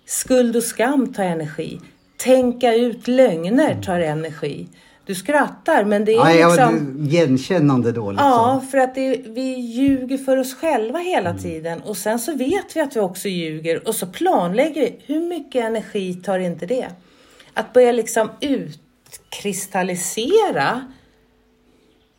[0.06, 1.80] Skuld och skam tar energi.
[2.16, 4.68] Tänka ut lögner tar energi.
[5.06, 7.06] Du skrattar men det är Ja, liksom...
[7.06, 8.28] igenkännande då liksom.
[8.28, 12.76] Ja, för att det, vi ljuger för oss själva hela tiden och sen så vet
[12.76, 14.96] vi att vi också ljuger och så planlägger vi.
[15.06, 16.88] Hur mycket energi tar inte det?
[17.54, 18.30] Att börja liksom
[19.12, 20.92] utkristallisera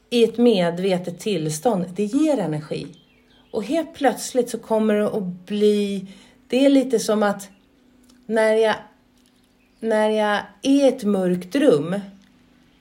[0.09, 2.87] i ett medvetet tillstånd, det ger energi.
[3.51, 6.07] Och helt plötsligt så kommer det att bli,
[6.47, 7.49] det är lite som att
[8.25, 8.75] när jag,
[9.79, 11.99] när jag är i ett mörkt rum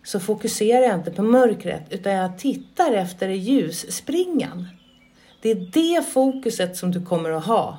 [0.05, 4.69] så fokuserar jag inte på mörkret utan jag tittar efter ljusspringan.
[5.43, 7.79] Det är det fokuset som du kommer att ha.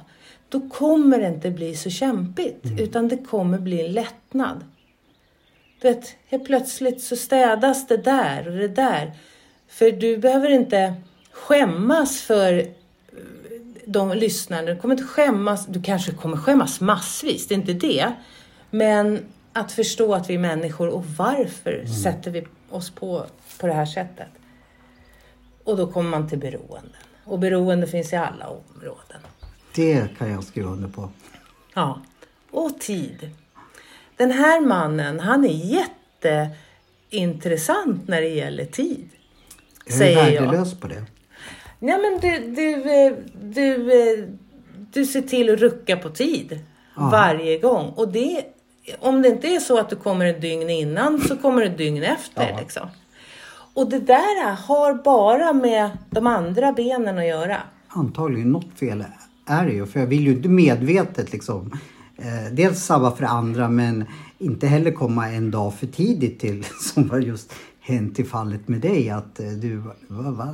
[0.49, 4.63] Då kommer det inte bli så kämpigt utan det kommer bli en lättnad.
[5.83, 9.11] Du vet, helt plötsligt så städas det där och det där.
[9.67, 10.95] För du behöver inte
[11.31, 12.65] skämmas för eh,
[13.85, 14.61] de lyssnarna.
[14.61, 15.65] Du kommer inte skämmas.
[15.65, 18.13] Du kanske kommer skämmas massvis, det är inte det.
[18.69, 23.25] Men att förstå att vi är människor och varför sätter vi oss på,
[23.59, 24.29] på det här sättet.
[25.63, 27.01] Och då kommer man till beroenden.
[27.23, 29.21] Och beroende finns i alla områden.
[29.75, 31.09] Det kan jag skriva under på.
[31.73, 32.01] Ja,
[32.51, 33.31] och tid.
[34.17, 35.81] Den här mannen, han är
[37.11, 39.09] jätteintressant när det gäller tid.
[39.85, 40.41] Jag är Säger jag.
[40.41, 41.05] värdelös på det.
[41.79, 44.25] Nej men du, du, eh, du, eh,
[44.93, 46.59] du ser till att rucka på tid.
[46.95, 47.89] varje gång.
[47.95, 48.45] Och det,
[48.99, 51.77] om det inte är så att du kommer ett dygn innan så kommer du ett
[51.77, 52.49] dygn efter.
[52.49, 52.59] Ja.
[52.59, 52.87] Liksom.
[53.73, 57.57] Och det där har bara med de andra benen att göra.
[57.87, 59.05] Antagligen något fel
[59.47, 59.85] är det ju.
[59.85, 61.79] För jag vill ju inte medvetet liksom
[62.17, 64.05] eh, dels sabba för andra men
[64.37, 68.81] inte heller komma en dag för tidigt till som var just hänt i fallet med
[68.81, 70.49] dig att eh, du, va, va,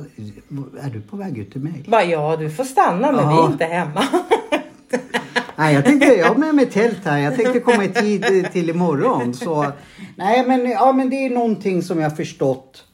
[0.80, 1.84] är du på väg ut till mig?
[1.88, 3.46] Bara, ja, du får stanna men vi Ja.
[3.46, 4.04] är inte hemma.
[5.56, 7.18] Nej, jag tänkte, jag har med mig tält här.
[7.18, 9.34] Jag tänkte komma i tid till imorgon.
[9.34, 9.72] Så,
[10.16, 12.84] nej, men, ja, men det är någonting som jag förstått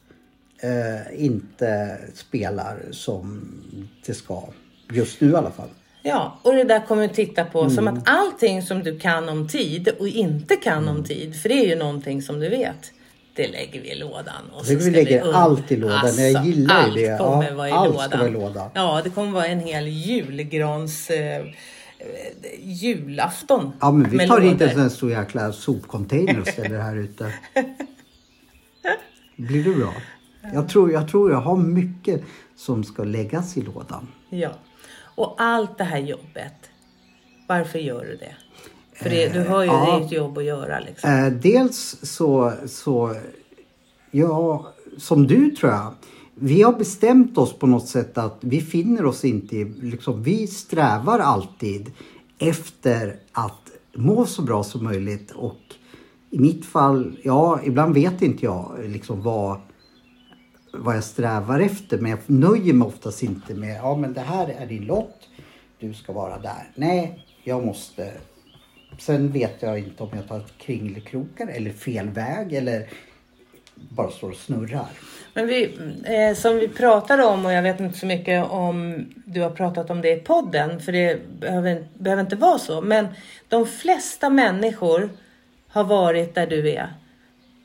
[0.62, 3.40] eh, inte spelar som
[4.06, 4.42] det ska.
[4.92, 5.68] Just nu i alla fall.
[6.06, 7.70] Ja, och det där kommer vi titta på Mm.
[7.74, 10.96] som att allting som du kan om tid och inte kan Mm.
[10.96, 12.92] om tid, för det är ju någonting som du vet,
[13.34, 14.50] det lägger vi i lådan.
[14.52, 16.10] Och så vi lägger und- allt i lådan.
[16.18, 17.18] Jag gillar allt det.
[17.18, 18.08] kommer Ja, vara i allt lådan.
[18.08, 18.70] ska vara i lådan.
[18.74, 21.10] Ja, det kommer vara en hel julgrans...
[21.10, 21.44] Eh, eh,
[22.62, 26.96] julafton Ja, men vi tar inte en sån här stor jäkla sopcontainer och ställer här
[26.96, 27.32] ute.
[29.36, 29.92] Blir det bra?
[30.54, 32.22] Jag tror, jag tror jag har mycket
[32.56, 34.08] som ska läggas i lådan.
[34.30, 34.50] Ja.
[35.16, 36.70] Och allt det här jobbet,
[37.46, 38.36] varför gör du det?
[38.92, 39.86] För det, du hör ju, ja.
[39.86, 41.10] det är ett jobb att göra liksom.
[41.10, 43.14] Eh, dels så, så,
[44.10, 44.66] ja,
[44.98, 45.94] som du tror jag.
[46.34, 50.46] Vi har bestämt oss på något sätt att vi finner oss inte i, liksom, vi
[50.46, 51.92] strävar alltid
[52.38, 55.60] efter att må så bra som möjligt och
[56.30, 59.60] i mitt fall, ja, ibland vet inte jag liksom vad,
[60.78, 64.48] vad jag strävar efter men jag nöjer mig oftast inte med, ja men det här
[64.48, 65.28] är din lott,
[65.78, 66.70] du ska vara där.
[66.74, 68.12] Nej, jag måste
[68.98, 72.86] Sen vet jag inte om jag tar kringelkrokar eller fel väg eller
[73.74, 74.88] bara står och snurrar.
[75.34, 79.40] Men vi, eh, som vi pratade om och jag vet inte så mycket om du
[79.40, 82.80] har pratat om det i podden för det behöver, behöver inte vara så.
[82.80, 83.06] Men
[83.48, 85.10] de flesta människor
[85.68, 86.94] har varit där du är.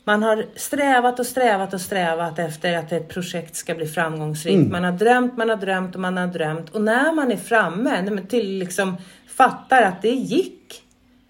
[0.04, 4.72] Man har strävat och strävat och strävat efter att ett projekt ska bli framgångsrikt.
[4.72, 6.70] Man har drömt, man har drömt och man har drömt.
[6.70, 8.98] Och när man är framme, till liksom
[9.28, 10.84] fattar att det gick,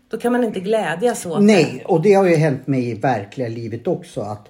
[0.10, 1.46] då kan man inte glädjas åt det.
[1.46, 4.50] Nej, och det har ju hänt mig i verkliga livet också att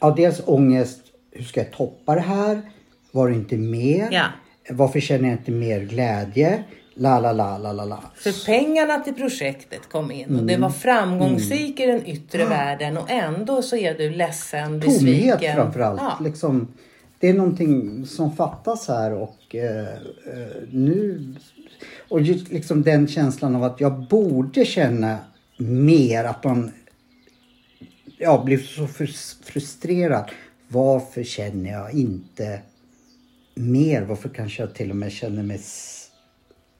[0.00, 1.00] ja, dels ångest,
[1.32, 2.62] hur ska jag toppa det här?
[3.12, 4.08] Var det inte mer?
[4.10, 4.24] Ja.
[4.70, 6.64] Varför känner jag inte mer glädje?
[6.98, 8.00] La, la, la, la, la, la.
[8.14, 10.46] För pengarna till projektet kom in och Mm.
[10.46, 15.54] det var framgångsrik i den yttre världen och ändå så är du ledsen, Tomhet besviken.
[15.56, 16.00] framförallt.
[16.00, 16.18] Ja.
[16.24, 16.68] Liksom,
[17.18, 19.88] det är någonting som fattas här och eh, eh,
[20.70, 21.34] nu...
[22.08, 25.18] Och just liksom den känslan av att jag borde känna
[25.56, 26.72] mer att man
[28.18, 30.30] ja, blir så frus- frustrerad.
[30.68, 32.60] Varför känner jag inte
[33.54, 34.02] mer?
[34.02, 35.60] Varför kanske jag till och med känner mig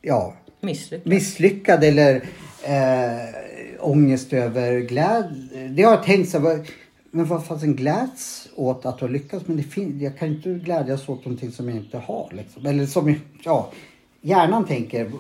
[0.07, 1.07] ja, Misslyckad.
[1.13, 2.15] misslyckad eller
[2.63, 3.35] eh,
[3.81, 5.69] ångest över glädje.
[5.69, 6.67] Det har jag tänkt så här,
[7.11, 9.47] men vad fasen gläds åt att ha lyckats?
[9.47, 12.31] Men det fin- jag kan inte glädjas åt någonting som jag inte har.
[12.33, 12.67] Liksom.
[12.67, 13.73] Eller som, ja,
[14.21, 15.11] hjärnan tänker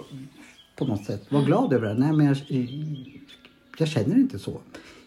[0.76, 1.94] på något sätt, var glad över det.
[1.94, 2.36] Nej, men jag,
[3.78, 4.60] jag känner inte så.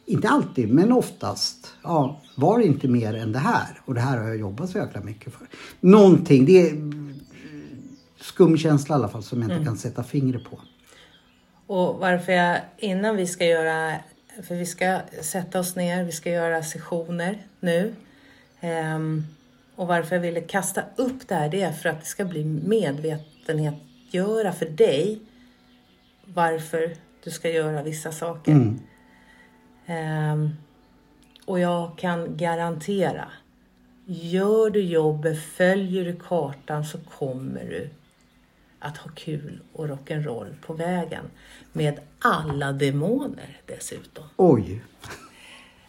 [0.05, 1.67] Inte alltid, men oftast.
[1.83, 3.81] Ja, var inte mer än det här.
[3.85, 5.47] Och det här har jag jobbat så jäkla mycket för.
[5.79, 6.73] Någonting, det är
[8.29, 10.59] skum känsla i alla fall som jag inte kan sätta fingret på.
[11.67, 13.95] Och varför jag, innan vi ska göra,
[14.43, 17.95] för vi ska sätta oss ner, vi ska göra sessioner nu.
[18.59, 19.23] Ehm,
[19.75, 22.45] och varför jag ville kasta upp det här, det är för att det ska bli
[22.45, 25.19] medvetenhetgöra för dig
[26.25, 28.51] varför du ska göra vissa saker.
[29.85, 30.49] Ehm,
[31.45, 33.27] och jag kan garantera,
[34.05, 37.89] gör du jobbet, följer du kartan så kommer du
[38.79, 41.23] att ha kul och rock'n'roll på vägen.
[41.73, 44.23] Med alla demoner dessutom.
[44.35, 44.81] Oj,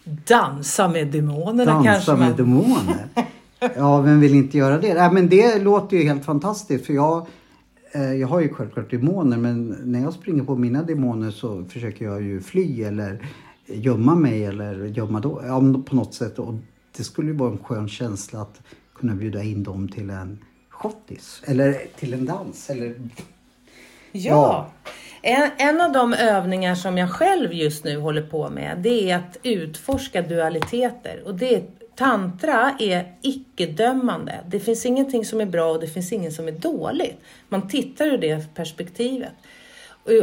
[0.04, 2.28] Dansa med demonerna kanske dansa man...
[2.28, 3.06] med demoner.
[3.76, 4.94] Ja, vem vill inte göra det?
[4.94, 7.26] Nej, men det låter ju helt fantastiskt för jag,
[7.92, 12.04] eh, jag har ju självklart demoner men när jag springer på mina demoner så försöker
[12.04, 13.26] jag ju fly eller
[13.66, 16.38] gömma mig eller gömma då, ja, på något sätt.
[16.38, 16.54] Och
[16.96, 18.60] det skulle ju vara en skön känsla att
[18.94, 20.38] kunna bjuda in dem till en
[20.80, 22.94] schottis eller till en dans eller
[24.12, 24.70] Ja.
[25.22, 29.16] En, en av de övningar som jag själv just nu håller på med det är
[29.16, 31.22] att utforska dualiteter.
[31.24, 31.62] Och det
[31.96, 34.34] tantra är icke-dömande.
[34.46, 37.16] Det finns ingenting som är bra och det finns inget som är dåligt.
[37.48, 39.32] Man tittar ur det perspektivet.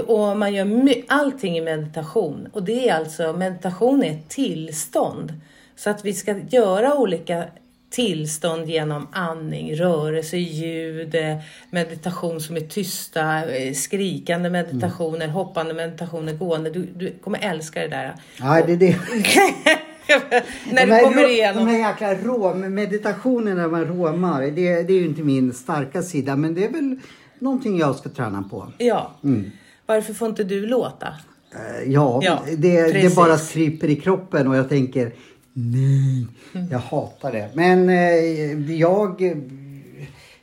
[0.08, 2.50] Och, man gör allting i meditation.
[2.54, 5.34] Och det är alltså, meditation är ett tillstånd.
[5.76, 7.44] Så att vi ska göra olika
[7.90, 11.38] tillstånd genom andning, rörelse, ljud, eh,
[11.72, 15.30] meditation som är tysta, eh, skrikande meditationer, Mm.
[15.30, 16.70] hoppande meditationer, gående.
[16.70, 18.14] Du, du kommer älska det där.
[18.42, 18.96] Nej, det är det.
[20.72, 21.66] När du kommer rå- igenom.
[21.66, 24.52] De här jäkla rå, meditationerna man råmar, det,
[24.84, 26.36] det är ju inte min starka sida.
[26.36, 27.00] Men det är väl
[27.40, 28.72] någonting jag ska träna på.
[28.78, 29.12] Ja.
[29.24, 29.52] Mm.
[29.86, 31.08] Varför får inte du låta?
[31.56, 35.12] Eh, Ja, Ja, det, det bara kryper i kroppen och jag tänker
[35.58, 36.68] nej, Mm.
[36.72, 37.50] jag hatar det.
[37.54, 39.18] Men eh, jag,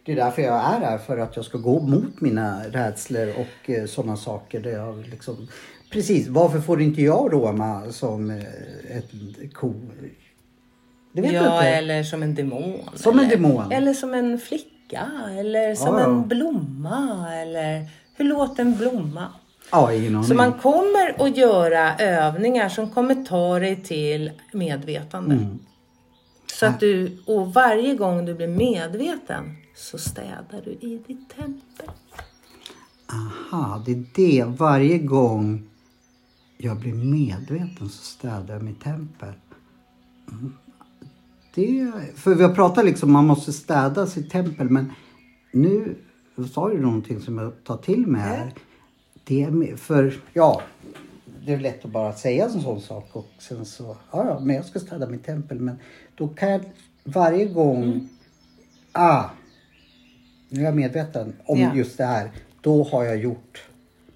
[0.05, 3.71] det är därför jag är här, för att jag ska gå mot mina rädslor och
[3.71, 4.61] eh, sådana saker.
[4.61, 5.49] Där jag liksom,
[5.91, 9.11] precis, varför får inte jag råma som eh, ett
[9.55, 9.75] ko?
[11.13, 11.69] Det vet jag Ja, inte.
[11.69, 12.81] eller som en demon.
[12.95, 13.73] Som en eller, demon.
[13.73, 15.11] Eller som en flicka.
[15.39, 16.07] Eller som Ja, ja.
[16.07, 17.29] en blomma.
[17.35, 17.87] Eller
[18.17, 19.29] hur låter en blomma?
[19.71, 20.29] Ja, ingen aning.
[20.29, 25.35] Så man kommer att göra övningar som kommer ta dig till medvetande.
[25.35, 25.59] Mm.
[26.53, 31.91] Så att du, och varje gång du blir medveten så städar du i ditt tempel.
[33.07, 34.45] Aha, det är det.
[34.45, 35.69] Varje gång
[36.59, 39.33] jag blir medveten så städar jag mitt tempel.
[40.33, 40.53] Mm.
[41.55, 44.93] Det, för vi har pratat liksom man måste städa sitt tempel men
[45.53, 45.97] nu
[46.55, 48.53] sa du någonting som jag tar till mig här.
[49.25, 50.63] Det med, för ja,
[51.47, 54.57] det är lätt att bara säga en sån sak och sen så, ja, ja men
[54.57, 55.79] jag ska städa mitt tempel men
[56.15, 56.61] då kan jag
[57.05, 58.09] varje gång,
[58.93, 59.25] ah,
[60.49, 61.75] nu är jag medveten om Ja.
[61.75, 62.31] just det här.
[62.61, 63.63] Då har jag gjort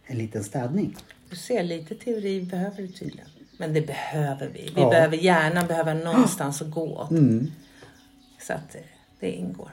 [0.07, 0.97] en liten städning.
[1.31, 3.29] Du ser, lite teori behöver du tydligen.
[3.59, 4.63] Men det behöver vi.
[4.75, 4.91] Vi Ja.
[4.91, 7.09] behöver, hjärnan behöver någonstans att gå.
[7.11, 7.51] Mm.
[8.41, 8.81] Så att eh,
[9.21, 9.71] det ingår.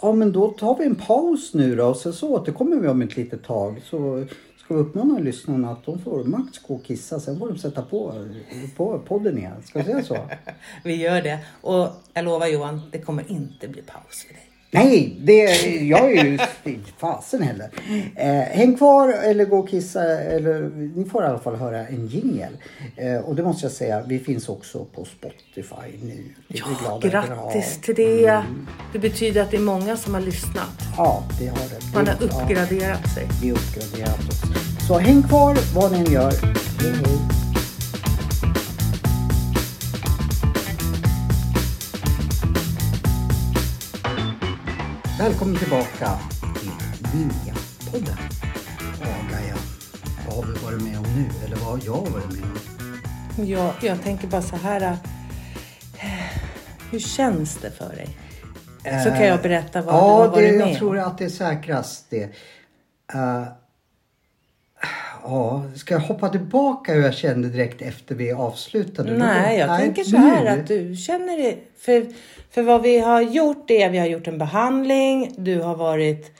[0.00, 3.02] Ja men då tar vi en paus nu då och sen så återkommer vi om
[3.02, 3.82] ett litet tag.
[3.84, 4.26] Så
[4.56, 7.20] ska vi uppmana lyssnarna att de får max gå och kissa.
[7.20, 8.24] Sen får de sätta på,
[8.76, 9.62] på podden igen.
[9.64, 10.18] Ska vi säga så?
[10.84, 11.38] Vi gör det.
[11.60, 14.55] Och jag lovar Johan, det kommer inte bli paus för dig.
[14.70, 15.42] Nej, det,
[15.86, 16.38] jag är ju
[16.98, 17.70] fasen heller.
[18.16, 20.02] Eh, häng kvar eller gå och kissa.
[20.20, 22.52] Eller, ni får i alla fall höra en jingel.
[22.96, 26.24] Eh, och det måste jag säga, vi finns också på Spotify nu.
[26.48, 26.98] Det ha.
[26.98, 28.42] Grattis till det.
[28.92, 30.78] Det betyder att det är många som har lyssnat.
[30.96, 31.94] Ja, det har det.
[31.94, 32.26] Man har Ja.
[32.26, 33.28] uppgraderat sig.
[33.42, 34.42] vi uppgraderat oss.
[34.88, 36.32] Så häng kvar vad ni än gör.
[36.32, 37.45] Hej, hej.
[45.18, 46.18] Välkommen tillbaka
[46.60, 46.70] till
[47.14, 48.16] Ninja-podden.
[49.00, 49.54] Ja, Gaia.
[50.26, 51.24] Vad har vi varit med om nu?
[51.46, 53.46] Eller vad har jag varit med om?
[53.46, 54.80] Jag, jag tänker bara så här.
[54.82, 54.96] eh,
[56.90, 58.16] Hur känns det för dig?
[59.04, 60.74] Så kan jag berätta vad du har Ja, varit det, med jag om.
[60.76, 62.22] tror att det är säkrast det.
[63.14, 63.42] Eh,
[65.28, 69.18] ja, ska jag hoppa tillbaka hur jag kände direkt efter vi avslutade?
[69.18, 70.50] Nej, jag Nej, tänker så här nu.
[70.60, 71.56] att du känner det.
[71.78, 72.06] För,
[72.50, 75.34] för vad vi har gjort är vi har gjort en behandling.
[75.36, 76.32] Du har varit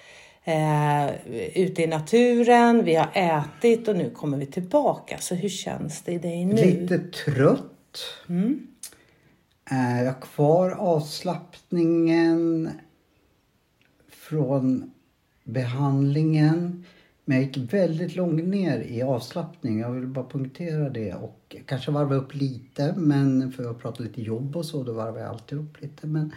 [0.45, 1.07] eh,
[1.55, 2.85] ute i naturen.
[2.85, 5.19] Vi har ätit och nu kommer vi tillbaka.
[5.19, 6.55] Så hur känns det i dig nu?
[6.55, 8.01] Lite trött.
[8.29, 8.67] Mm.
[9.71, 12.71] Eh, jag kvar avslappningen
[14.11, 14.91] från
[15.45, 16.85] behandlingen.
[17.29, 19.79] Men jag gick väldigt långt ner i avslappning.
[19.79, 21.15] Jag vill bara punktera det.
[21.15, 22.95] Och kanske varva upp lite.
[22.97, 26.07] Men för att prata lite jobb och så, då varvar jag alltid upp lite.
[26.07, 26.33] Men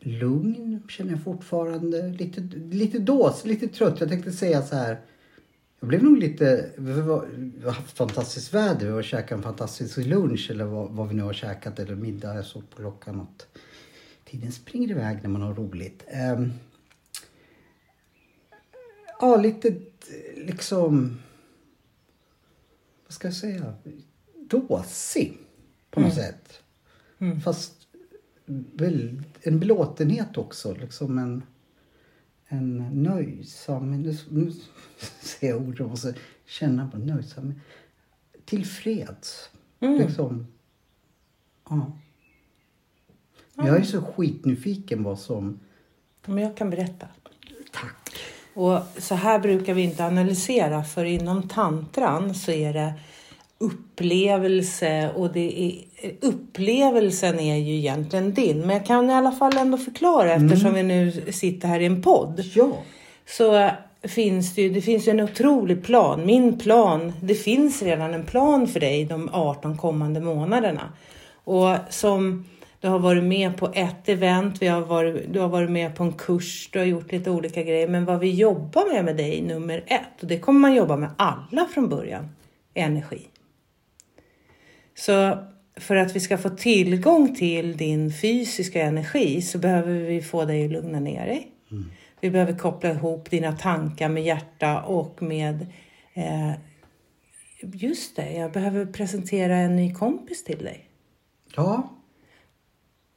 [0.00, 2.08] lugn känner jag fortfarande.
[2.08, 4.00] Lite, lite dås, lite trött.
[4.00, 5.00] Jag tänkte säga så här.
[5.80, 6.70] Jag blev nog lite...
[6.76, 8.86] Vi har haft fantastiskt väder.
[8.86, 11.78] Vi har käkat en fantastisk lunch eller vad, vad vi nu har käkat.
[11.78, 12.34] Eller middag.
[12.34, 13.46] Jag såg på klockan att
[14.24, 16.04] tiden springer iväg när man har roligt.
[16.36, 16.52] Um,
[19.20, 19.89] ja, lite
[20.36, 21.18] liksom...
[23.06, 23.74] Vad ska jag säga?
[24.36, 25.38] Dåsig
[25.90, 26.62] på något sätt.
[27.44, 27.74] Fast
[28.74, 30.74] väl, en belåtenhet också.
[30.74, 31.42] Liksom en,
[32.46, 34.02] en nöjsam...
[34.02, 34.52] Nu, nu
[35.20, 36.14] säger jag ord jag måste
[36.46, 36.98] känna på.
[36.98, 37.60] Nöjsam.
[38.44, 39.50] Tillfreds.
[39.78, 40.46] Liksom.
[41.68, 41.98] Ja.
[43.54, 45.60] Jag är så skitnyfiken vad som...
[46.24, 47.08] Men jag kan berätta.
[47.72, 47.99] Tack.
[48.60, 52.92] Och så här brukar vi inte analysera för inom tantran så är det
[53.58, 58.60] upplevelse och det är, upplevelsen är ju egentligen din.
[58.60, 62.02] Men jag kan i alla fall ändå förklara eftersom vi nu sitter här i en
[62.02, 62.44] podd.
[62.54, 62.72] Ja.
[63.26, 63.70] Så
[64.02, 66.26] finns det ju, det finns ju en otrolig plan.
[66.26, 70.92] Min plan, det finns redan en plan för dig de 18 kommande månaderna.
[71.44, 72.44] Och som
[72.80, 76.04] du har varit med på ett event, vi har varit, du har varit med på
[76.04, 77.88] en kurs, du har gjort lite olika grejer.
[77.88, 81.10] Men vad vi jobbar med med dig nummer ett, och det kommer man jobba med
[81.16, 82.28] alla från början,
[82.74, 83.26] är energi.
[84.94, 85.38] Så
[85.76, 90.64] för att vi ska få tillgång till din fysiska energi så behöver vi få dig
[90.64, 91.52] att lugna ner dig.
[92.20, 95.66] Vi behöver koppla ihop dina tankar med hjärta och med
[96.14, 96.52] eh,
[97.62, 100.88] Just det, jag behöver presentera en ny kompis till dig.
[101.56, 101.99] Ja,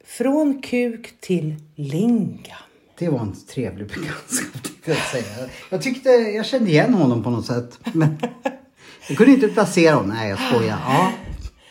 [0.06, 2.56] från kuk till lingam.
[2.98, 4.62] det var en trevlig bekantskap.
[4.62, 5.48] tänkte Jag, säga.
[5.70, 7.78] jag tyckte jag kände igen honom på något sätt.
[7.92, 8.18] Men
[9.08, 10.16] jag kunde inte placera honom.
[10.16, 10.78] Nej, jag skojar.
[10.86, 11.12] Ja,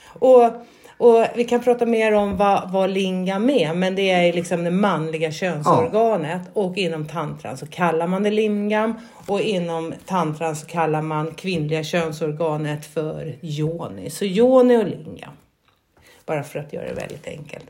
[0.05, 0.51] Och,
[0.97, 4.71] och vi kan prata mer om vad, vad lingam är, men det är liksom det
[4.71, 6.41] manliga könsorganet.
[6.53, 8.93] Och inom tantran så kallar man det lingam
[9.25, 14.09] och inom tantran så kallar man kvinnliga könsorganet för yoni.
[14.09, 15.33] Så yoni och lingam.
[16.25, 17.65] Bara för att göra det väldigt enkelt.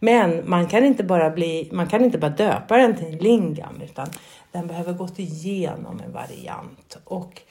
[0.00, 3.80] Men man kan inte bara, bli, man kan inte bara döpa den till en lingam
[3.84, 4.06] utan
[4.52, 6.98] den behöver gått igenom en variant.
[7.04, 7.42] Och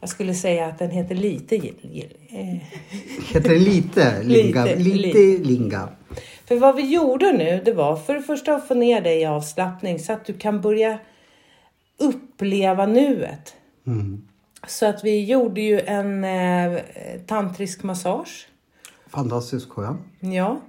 [0.00, 1.56] jag skulle säga att den heter lite...
[1.56, 1.62] Eh,
[3.32, 4.64] heter det lite linga?
[4.64, 5.48] Lite, Lite, lite.
[5.48, 5.88] linga.
[6.44, 9.24] För vad vi gjorde nu, det var för det första att få ner dig i
[9.26, 10.98] avslappning så att du kan börja
[11.98, 13.54] uppleva nuet.
[13.86, 14.22] Mm.
[14.66, 16.80] Så att vi gjorde ju en eh,
[17.26, 18.48] tantrisk massage.
[19.08, 19.98] Fantastiskt skön.
[20.20, 20.60] Ja.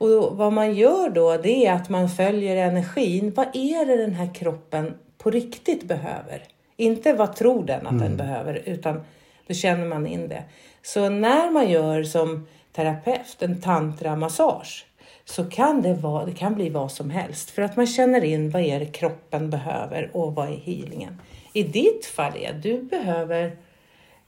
[0.00, 3.32] Och vad man gör då, det är att man följer energin.
[3.36, 6.42] Vad är det den här kroppen på riktigt behöver?
[6.76, 9.00] Inte vad tror den att den behöver, utan
[9.46, 10.44] då känner man in det.
[10.82, 14.86] Så när man gör som terapeut en tantramassage
[15.24, 17.50] så kan det, vara, det kan bli vad som helst.
[17.50, 21.20] För att man känner in vad är det kroppen behöver och vad är healingen.
[21.52, 23.56] I ditt fall är du behöver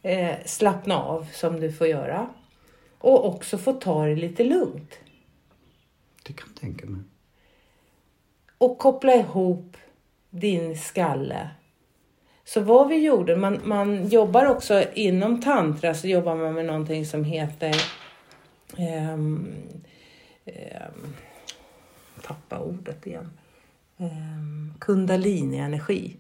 [0.03, 2.27] eh, slappna av som du får göra.
[2.99, 4.99] Och också få ta det lite lugnt.
[6.23, 7.01] Det kan jag tänka mig.
[8.59, 9.77] och koppla ihop
[10.31, 11.49] din skalle.
[12.45, 17.07] Så vad vi gjorde, man, man jobbar också inom tantra så jobbar man med någonting
[17.07, 17.83] som heter
[18.77, 19.55] ehm,
[20.45, 21.15] ehm,
[22.23, 23.31] tappa ordet igen.
[23.97, 26.17] Um, kundalini-energi.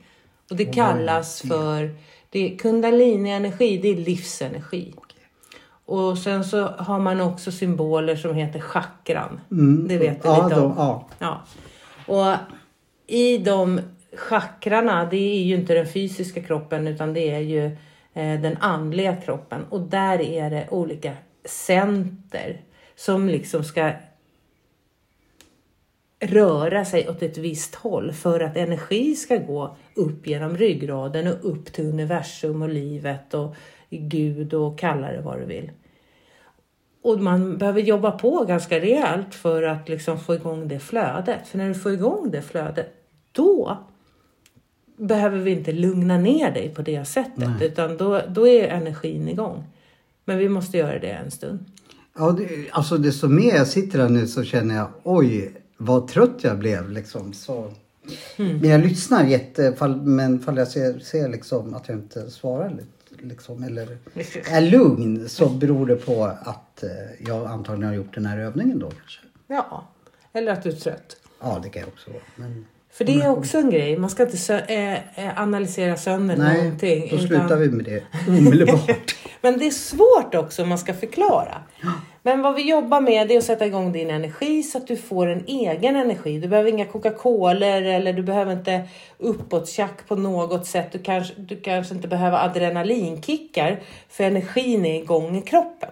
[0.50, 1.90] Och det kallas för,
[2.30, 4.94] det, kundalini-energi det är livsenergi.
[5.86, 9.40] Och sen så har man också symboler som heter chakran.
[9.50, 9.88] Mm.
[9.88, 10.68] Det vet du ja, lite om.
[10.68, 11.08] då, ja.
[11.18, 11.42] Ja.
[12.06, 12.36] Och
[13.06, 13.80] i de
[14.16, 17.64] chakrarna, det är ju inte den fysiska kroppen utan det är ju
[18.14, 19.64] eh, den andliga kroppen.
[19.70, 21.12] Och där är det olika
[21.44, 22.60] center
[22.96, 23.92] som liksom ska
[26.20, 31.50] röra sig åt ett visst håll för att energi ska gå upp genom ryggraden och
[31.50, 33.56] upp till universum och livet och
[33.98, 35.70] Gud och kalla det vad du vill.
[37.02, 41.48] Och man behöver jobba på ganska rejält för att liksom få igång det flödet.
[41.48, 42.86] För när du får igång det flödet,
[43.32, 43.78] då
[44.96, 47.32] behöver vi inte lugna ner dig på det sättet.
[47.36, 47.66] Nej.
[47.66, 49.64] Utan då, då är energin igång.
[50.24, 51.58] Men vi måste göra det en stund.
[52.18, 56.38] Ja, det, alltså desto mer jag sitter här nu så känner jag oj vad trött
[56.40, 57.32] jag blev liksom.
[57.32, 57.70] Så.
[58.36, 58.58] Mm.
[58.58, 62.84] Men jag lyssnar jätte, men fall jag ser, ser liksom att jag inte svarar li-
[63.22, 63.98] liksom, eller
[64.50, 66.90] är lugn så beror det på att eh,
[67.26, 69.20] jag antagligen har gjort den här övningen då kanske.
[69.46, 69.88] Ja,
[70.32, 71.16] eller att du är trött.
[71.40, 72.22] Ja, det kan jag också vara.
[72.36, 73.96] Men, För det är också en grej.
[73.98, 77.00] Man ska inte sö- eh, analysera sönder nej, någonting.
[77.00, 79.16] då utan- slutar vi med det omedelbart.
[79.40, 81.62] Men det är svårt också om man ska förklara.
[82.24, 85.26] Men vad vi jobbar med är att sätta igång din energi så att du får
[85.26, 86.38] en egen energi.
[86.38, 90.92] Du behöver inga coca-color eller du behöver inte uppåttjack på något sätt.
[90.92, 95.90] Du kanske, du kanske inte behöver adrenalinkickar för energin är igång i kroppen.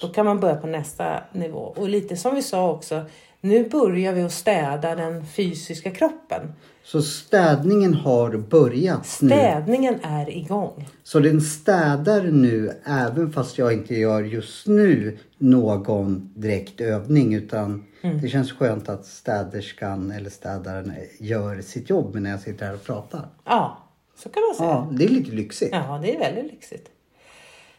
[0.00, 1.74] Då kan man börja på nästa nivå.
[1.76, 3.04] Och lite som vi sa också,
[3.40, 6.52] nu börjar vi att städa den fysiska kroppen.
[6.84, 9.28] Så städningen har börjat nu.
[9.28, 10.88] Städningen är igång.
[11.02, 17.84] Så den städar nu även fast jag inte gör just nu någon direkt övning utan
[18.04, 18.20] Mm.
[18.20, 22.84] det känns skönt att städerskan eller städaren gör sitt jobb när jag sitter här och
[22.84, 23.28] pratar.
[23.44, 23.78] Ja,
[24.16, 24.68] så kan man säga.
[24.70, 25.70] Ja, det är lite lyxigt.
[25.72, 26.88] Ja, det är väldigt lyxigt.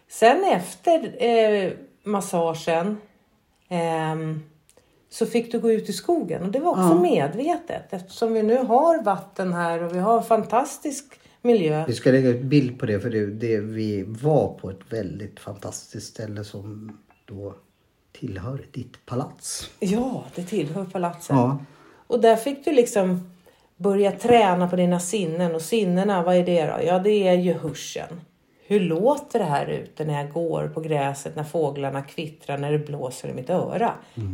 [0.09, 1.71] Sen efter eh,
[2.03, 2.97] massagen
[3.69, 4.43] ehm,
[5.13, 7.01] så fick du gå ut i skogen och det var också Ja.
[7.01, 11.85] medvetet eftersom vi nu har vatten här och vi har en fantastisk miljö.
[11.87, 15.39] Vi ska lägga ut bild på det för det, det, vi var på ett väldigt
[15.39, 17.53] fantastiskt ställe som då
[18.19, 19.69] tillhör ditt palats.
[19.79, 21.35] Ja, det tillhör palatset.
[21.35, 21.57] Ja,
[22.07, 23.29] Och där fick du liksom
[23.77, 26.77] börja träna på dina sinnen och sinnena, vad är det då?
[26.85, 28.21] Ja, det är ju hörseln.
[28.67, 32.79] Hur låter det här ute när jag går på gräset, när fåglarna kvittrar, när det
[32.79, 33.93] blåser i mitt öra?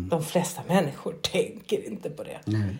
[0.10, 2.40] De flesta människor tänker inte på det.
[2.46, 2.76] nej.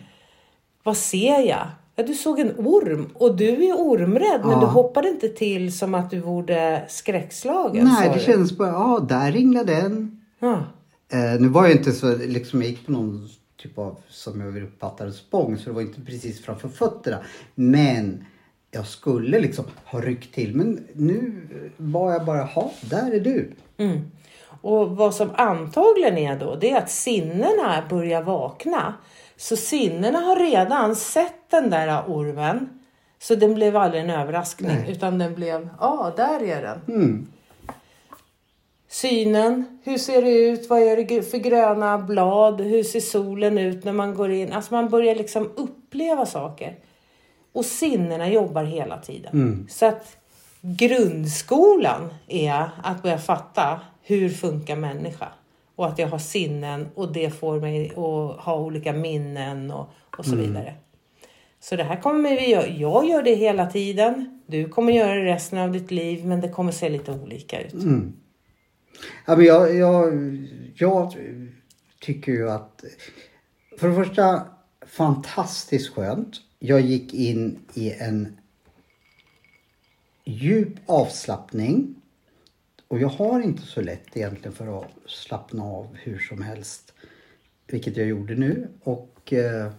[0.82, 1.66] Vad ser jag?
[1.96, 4.60] Ja, du såg en orm och du är ormrädd men Ja.
[4.60, 7.84] du hoppade inte till som att du vore skräckslagen.
[7.84, 8.20] Nej, det du.
[8.20, 10.20] känns bara, ja där ringlade den.
[10.38, 10.64] Ja.
[11.12, 13.28] Eh, nu var jag inte så, liksom jag gick på någon
[13.62, 15.58] typ av, som jag vill uppfatta det, spång.
[15.58, 17.18] Så det var inte precis framför fötterna.
[17.54, 18.24] Men
[18.70, 20.56] jag skulle liksom ha ryckt till.
[20.56, 23.52] Men nu var jag bara, ha, där är du.
[23.78, 24.10] Mm.
[24.62, 28.94] Och vad som antagligen är då, det är att sinnena börjar vakna.
[29.36, 32.80] Så sinnena har redan sett den där ormen.
[33.18, 34.92] Så den blev aldrig en överraskning Nej.
[34.92, 36.80] utan den blev, ja ah, där är den.
[36.88, 37.26] Mm.
[38.88, 40.70] Synen, hur ser det ut?
[40.70, 42.60] Vad är det för gröna blad?
[42.60, 44.52] Hur ser solen ut när man går in?
[44.52, 46.76] Alltså man börjar liksom uppleva saker.
[47.52, 49.66] Och sinnena jobbar hela tiden.
[49.70, 50.16] Så att
[50.60, 55.28] grundskolan är att börja fatta hur funkar människa?
[55.76, 59.88] Och att jag har sinnen och det får mig att ha olika minnen och,
[60.18, 60.74] och så vidare.
[61.60, 62.66] Så det här kommer vi göra.
[62.66, 64.40] Jag gör det hela tiden.
[64.46, 67.74] Du kommer göra det resten av ditt liv men det kommer se lite olika ut.
[69.26, 70.12] Ja, men jag, jag,
[70.74, 71.14] jag
[72.00, 72.84] tycker ju att...
[73.78, 74.42] För det första,
[74.86, 76.36] fantastiskt skönt.
[76.62, 78.38] Jag gick in i en
[80.24, 81.94] djup avslappning.
[82.88, 86.94] Och jag har inte så lätt egentligen för att slappna av hur som helst.
[87.66, 88.68] Vilket jag gjorde nu.
[88.82, 89.72] Och eh,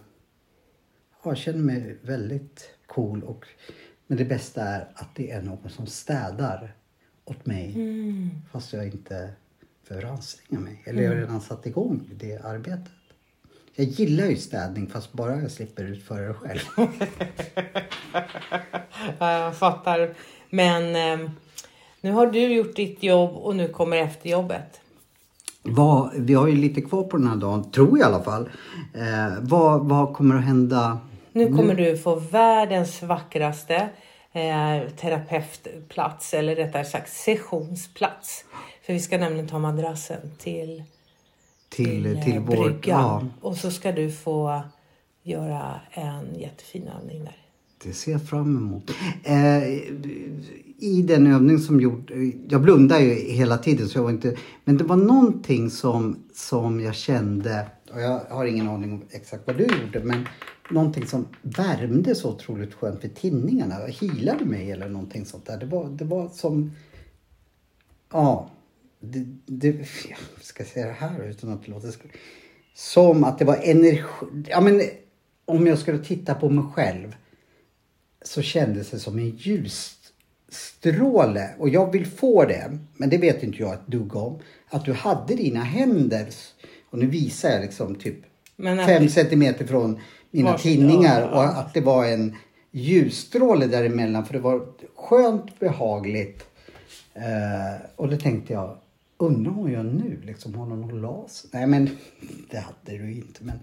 [1.22, 3.22] ja, jag känner mig väldigt cool.
[3.22, 3.46] Och,
[4.06, 6.76] men det bästa är att det är någon som städar
[7.24, 7.76] åt mig.
[8.52, 9.32] Fast jag inte
[9.88, 10.82] behöver anstränga mig.
[10.86, 12.92] Eller jag har redan satt igång det arbetet.
[13.74, 16.60] Jag gillar ju städning fast bara jag slipper utföra det själv.
[19.18, 20.14] Ja, jag fattar.
[20.50, 21.30] Men eh,
[22.00, 24.80] nu har du gjort ditt jobb och nu kommer efterjobbet.
[25.62, 28.50] vad, vi har ju lite kvar på den här dagen, tror jag i alla fall.
[28.94, 30.98] Eh, vad, vad kommer att hända?
[31.32, 33.88] Nu kommer du få världens vackraste
[34.32, 38.44] eh, terapeutplats, eller rättare sagt sessionsplats.
[38.86, 40.82] För vi ska nämligen ta madrassen till,
[41.72, 42.56] Till, eh, till vår...
[42.56, 42.80] bryggan.
[43.42, 44.62] Ja, Och så ska du få
[45.22, 47.36] göra en jättefin övning där.
[47.84, 48.90] det ser jag fram emot.
[49.22, 49.68] Eh,
[50.78, 52.10] I den övning som gjort...
[52.48, 54.36] Jag blundade ju hela tiden så jag var inte...
[54.64, 57.66] Men det var någonting som, som jag kände...
[57.92, 60.28] Och jag har ingen aning om exakt vad du gjorde men
[60.70, 63.74] någonting som värmde så otroligt skönt vid tinningarna.
[63.74, 65.56] Healade mig eller någonting sånt där.
[65.56, 66.72] Det var, det var som...
[68.12, 68.50] Ja.
[69.04, 69.68] Det, det,
[70.08, 71.94] jag ska säga det här utan att det låter...
[72.74, 74.02] Som att det var energi...
[74.48, 74.82] Ja men
[75.44, 77.14] om jag skulle titta på mig själv
[78.24, 81.50] så kändes det som en ljusstråle.
[81.58, 84.38] Och jag vill få det, men det vet inte jag ett dugg om.
[84.68, 86.26] Att du hade dina händer,
[86.90, 88.16] och nu visar jag liksom typ
[88.86, 90.00] fem centimeter från
[90.30, 91.20] mina Vars- tinningar.
[91.20, 91.36] ja, ja.
[91.36, 92.36] Och att det var en
[92.70, 94.26] ljusstråle däremellan.
[94.26, 96.44] För det var skönt behagligt.
[97.14, 98.76] Eh, och då tänkte jag,
[99.26, 100.20] undrar vad hon gör nu?
[100.24, 101.46] Liksom, har någon las?
[101.52, 101.90] Nej men
[102.50, 103.44] det hade du inte.
[103.44, 103.56] Men,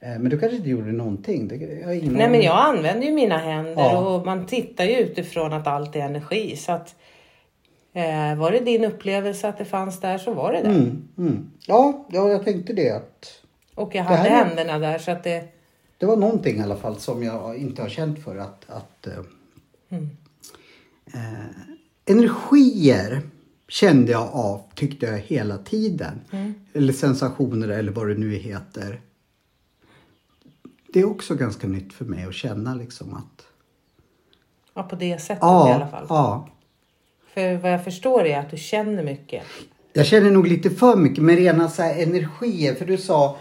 [0.00, 1.48] eh, men du kanske inte gjorde någonting?
[1.48, 3.98] Det, jag ingen Nej men jag använder ju mina händer Ja.
[4.16, 6.56] och man tittar ju utifrån att allt är energi.
[6.56, 6.94] Så att
[7.92, 10.68] eh, var det din upplevelse att det fanns där så var det det.
[10.68, 11.50] Mm, mm.
[11.66, 12.90] Ja, ja, jag tänkte det.
[12.90, 13.40] Att
[13.74, 15.44] Och jag hade här är- händerna där så att det...
[15.98, 18.36] det var någonting i alla fall som jag inte har känt för.
[18.36, 19.18] Att, att, eh,
[21.14, 21.46] eh,
[22.06, 23.20] energier
[23.74, 26.20] kände jag av, tyckte jag hela tiden.
[26.72, 29.00] Eller sensationer eller vad det nu heter.
[30.92, 33.46] Det är också ganska nytt för mig att känna liksom att...
[34.74, 36.06] Ja, på det sättet Ja, i alla fall.
[36.08, 36.48] ja.
[37.34, 39.42] För vad jag förstår är att du känner mycket.
[39.92, 42.74] Jag känner nog lite för mycket med rena så här energier.
[42.74, 43.36] För du sa,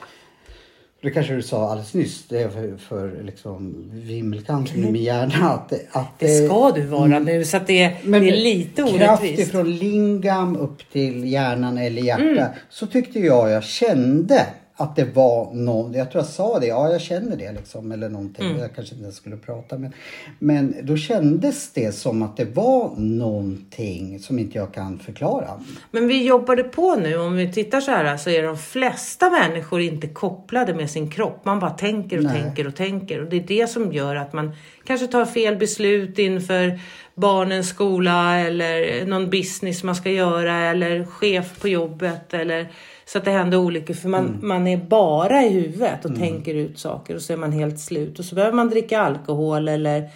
[1.03, 5.49] det kanske du sa alldeles nyss, det är för, för liksom vimmelkanten i min hjärna.
[5.49, 8.93] Att, att Det ska du vara nu så att det, är- det är lite kraft
[9.21, 9.39] orättvist.
[9.49, 12.23] ifrån lingam upp till hjärnan eller hjärta.
[12.23, 12.47] Mm.
[12.69, 14.45] Så tyckte jag jag kände
[14.83, 18.09] att det var någon, jag tror jag sa det, ja jag känner det liksom eller
[18.09, 18.45] någonting.
[18.45, 18.61] Mm.
[18.61, 19.93] Jag kanske inte skulle prata men,
[20.39, 25.49] men då kändes det som att det var någonting som inte jag kan förklara.
[25.91, 29.81] Men vi jobbade på nu, om vi tittar så här så är de flesta människor
[29.81, 31.45] inte kopplade med sin kropp.
[31.45, 32.41] Man bara tänker och Nej.
[32.41, 33.21] tänker och tänker.
[33.21, 34.51] Och det är det som gör att man
[34.83, 36.79] kanske tar fel beslut inför
[37.15, 42.67] barnens skola eller någon business man ska göra eller chef på jobbet eller
[43.13, 43.93] så att det händer olyckor.
[43.93, 47.51] För man, man är bara i huvudet och tänker ut saker och så är man
[47.51, 48.19] helt slut.
[48.19, 50.09] Och så behöver man dricka alkohol eller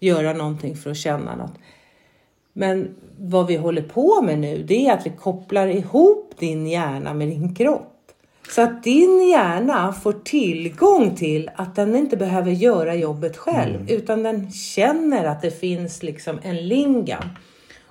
[0.00, 1.54] göra någonting för att känna något.
[2.52, 7.14] Men vad vi håller på med nu det är att vi kopplar ihop din hjärna
[7.14, 8.12] med din kropp.
[8.48, 14.22] Så att din hjärna får tillgång till att den inte behöver göra jobbet själv utan
[14.22, 17.24] den känner att det finns liksom en lingam.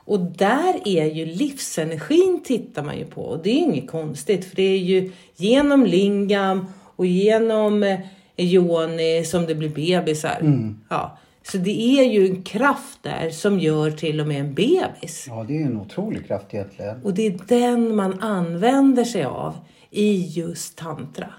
[0.06, 4.56] Och där är ju livsenergin tittar man ju på och det är inget konstigt för
[4.56, 7.99] det är ju genom lingam och genom eh,
[8.38, 10.38] yoni som det blir bebisar.
[10.41, 10.80] Mm.
[10.89, 11.18] Ja.
[11.43, 15.26] Så det är ju en kraft där som gör till och med en bebis.
[15.28, 17.04] Ja, det är en otrolig kraft egentligen.
[17.04, 19.56] Och det är den man använder sig av
[19.89, 21.34] i just tantra.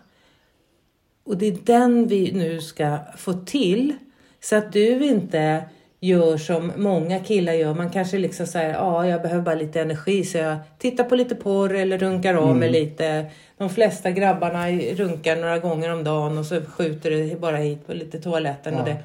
[1.24, 3.92] Och det är den vi nu ska få till
[4.40, 5.64] så att du inte
[6.06, 7.74] gör som många killar gör.
[7.74, 11.34] Man kanske liksom säger, ja jag behöver bara lite energi så jag tittar på lite
[11.34, 13.26] porr eller runkar av mig lite.
[13.58, 17.92] De flesta grabbarna runkar några gånger om dagen och så skjuter det bara hit på
[17.92, 18.96] lite toaletten och det.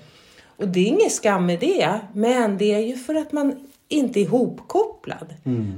[0.57, 3.55] Och det är ingen skam i det, men det är ju för att man
[3.87, 5.33] inte är ihopkopplad.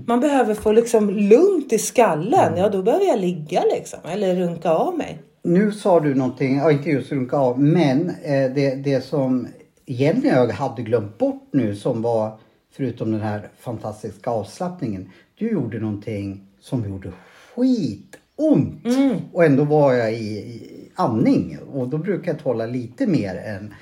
[0.05, 2.57] Man behöver få liksom lugnt i skallen.
[2.57, 5.19] Ja, då behöver jag ligga liksom eller runka av mig.
[5.43, 9.47] Nu sa du någonting, ja inte just runka av, men eh, det, det som
[9.91, 12.39] egentligen jag hade glömt bort nu som var,
[12.71, 15.09] förutom den här fantastiska avslappningen.
[15.35, 17.11] Du gjorde någonting som gjorde
[17.55, 18.85] skitont.
[19.33, 23.73] Och ändå var jag i, i andning och då brukar jag tåla lite mer än,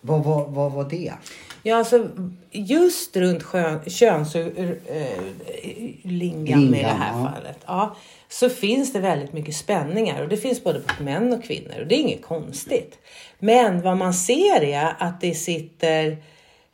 [0.00, 1.12] vad, vad, vad var det?
[1.66, 2.08] Ja, alltså
[2.50, 4.54] just runt skön, könslingam
[6.74, 7.32] i det här ja.
[7.32, 7.58] fallet.
[7.66, 7.96] Ja,
[8.28, 11.86] så finns det väldigt mycket spänningar och det finns både på män och kvinnor och
[11.86, 12.98] det är inget konstigt.
[13.38, 16.16] Men vad man ser är att det sitter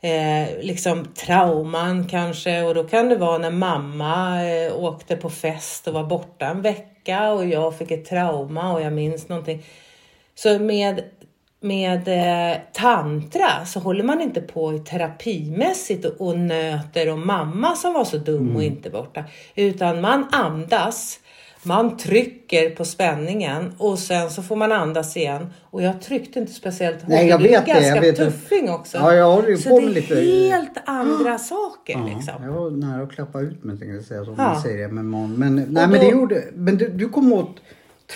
[0.01, 5.88] eh, liksom trauman kanske och då kan det vara när mamma eh, åkte på fest
[5.88, 9.62] och var borta en vecka och jag fick ett trauma och jag minns någonting.
[10.34, 11.05] Så med,
[11.62, 17.76] med eh, tantra så håller man inte på i terapimässigt och, och nöter om mamma
[17.76, 19.24] som var så dum och inte borta.
[19.54, 21.18] Utan man andas,
[21.62, 25.46] man trycker på spänningen och sen så får man andas igen.
[25.70, 27.08] Och jag tryckte inte speciellt hårt.
[27.08, 28.24] Nej, jag du är vet det, jag ganska vet det.
[28.24, 28.98] tuffing också.
[28.98, 30.14] Ja, jag håller så på det är lite-
[30.54, 32.44] helt andra saker Ja, liksom.
[32.44, 34.42] jag var nära att klappa ut mig tänkte jag säga som Ja.
[34.52, 35.32] man säger det med man.
[35.34, 37.56] Men, nej, men då- det gjorde, men du, du kom åt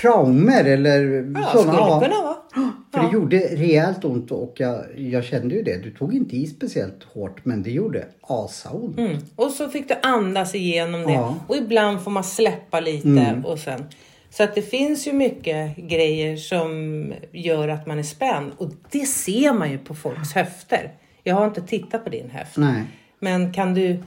[0.00, 1.00] traumer eller
[1.34, 1.72] Ja, sådana.
[1.72, 2.36] skulle kunna vara.
[2.92, 5.76] För det gjorde rejält ont och jag, jag kände ju det.
[5.82, 8.98] Du tog inte i speciellt hårt men det gjorde asaont.
[8.98, 9.16] Mm.
[9.36, 11.12] Och så fick du andas igenom det.
[11.12, 11.34] Ja.
[11.46, 13.84] Och ibland får man släppa lite och sen.
[14.30, 18.52] Så att det finns ju mycket grejer som gör att man är spänd.
[18.58, 20.90] Och det ser man ju på folks höfter.
[21.22, 22.56] Jag har inte tittat på din höft.
[22.56, 22.82] Nej.
[23.20, 23.98] Men kan du,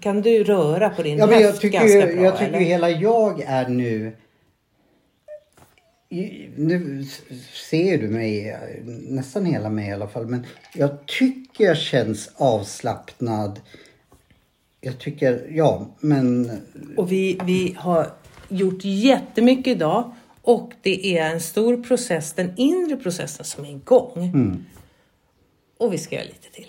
[0.00, 2.24] kan du röra på din Ja, men jag höft tycker, ganska bra?
[2.24, 2.58] jag tycker eller?
[2.58, 4.12] hela jag är nu...
[6.56, 7.04] Nu
[7.70, 8.56] ser du mig,
[9.08, 13.60] nästan hela mig i alla fall, men jag tycker jag känns avslappnad.
[14.80, 16.50] Jag tycker, ja, men
[16.96, 18.10] Och vi, vi har
[18.48, 20.12] gjort jättemycket idag.
[20.42, 24.12] Och det är en stor process, den inre processen som är igång.
[24.34, 24.64] Mm.
[25.78, 26.66] Och vi ska göra lite till.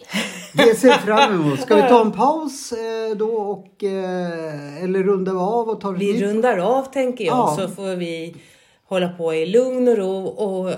[0.54, 1.60] det ser jag fram emot.
[1.62, 5.98] Ska vi ta en paus eh, då och, eh, eller runda av och ta det
[6.00, 6.22] Vi nytt?
[6.22, 7.56] rundar av tänker jag Ja.
[7.60, 8.36] så får vi
[8.88, 10.74] hålla på i lugn och ro och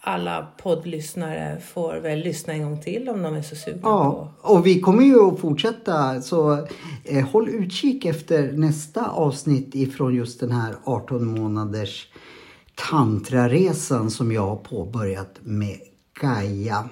[0.00, 4.66] alla poddlyssnare får väl lyssna en gång till om de är så sugna Ja, och
[4.66, 6.66] vi kommer ju att fortsätta så
[7.04, 12.08] eh, håll utkik efter nästa avsnitt ifrån just den här 18 månaders
[12.74, 15.76] tantraresan som jag har påbörjat med
[16.20, 16.88] Gaia.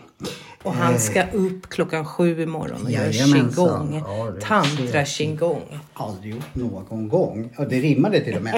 [0.63, 3.13] Och han ska upp klockan sju imorgon och göra Eh.
[3.13, 4.03] Qigong.
[4.07, 5.63] Ja, Tantra qigong.
[5.95, 7.51] Aldrig gjort någon gång.
[7.59, 8.55] Ja, det rimmade till och med.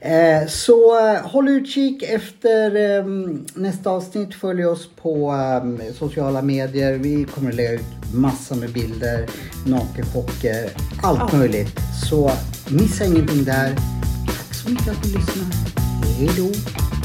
[0.42, 3.04] eh, så eh, håll utkik efter eh,
[3.54, 4.34] nästa avsnitt.
[4.34, 6.92] Följ oss på eh, sociala medier.
[6.98, 9.26] Vi kommer att lägga ut massor med bilder,
[9.66, 10.70] nakenchocker,
[11.02, 11.76] allt möjligt.
[12.10, 12.30] Så
[12.68, 13.74] missa ingenting där.
[14.26, 15.54] Tack så mycket att ni lyssnade.
[16.18, 16.97] Hej då!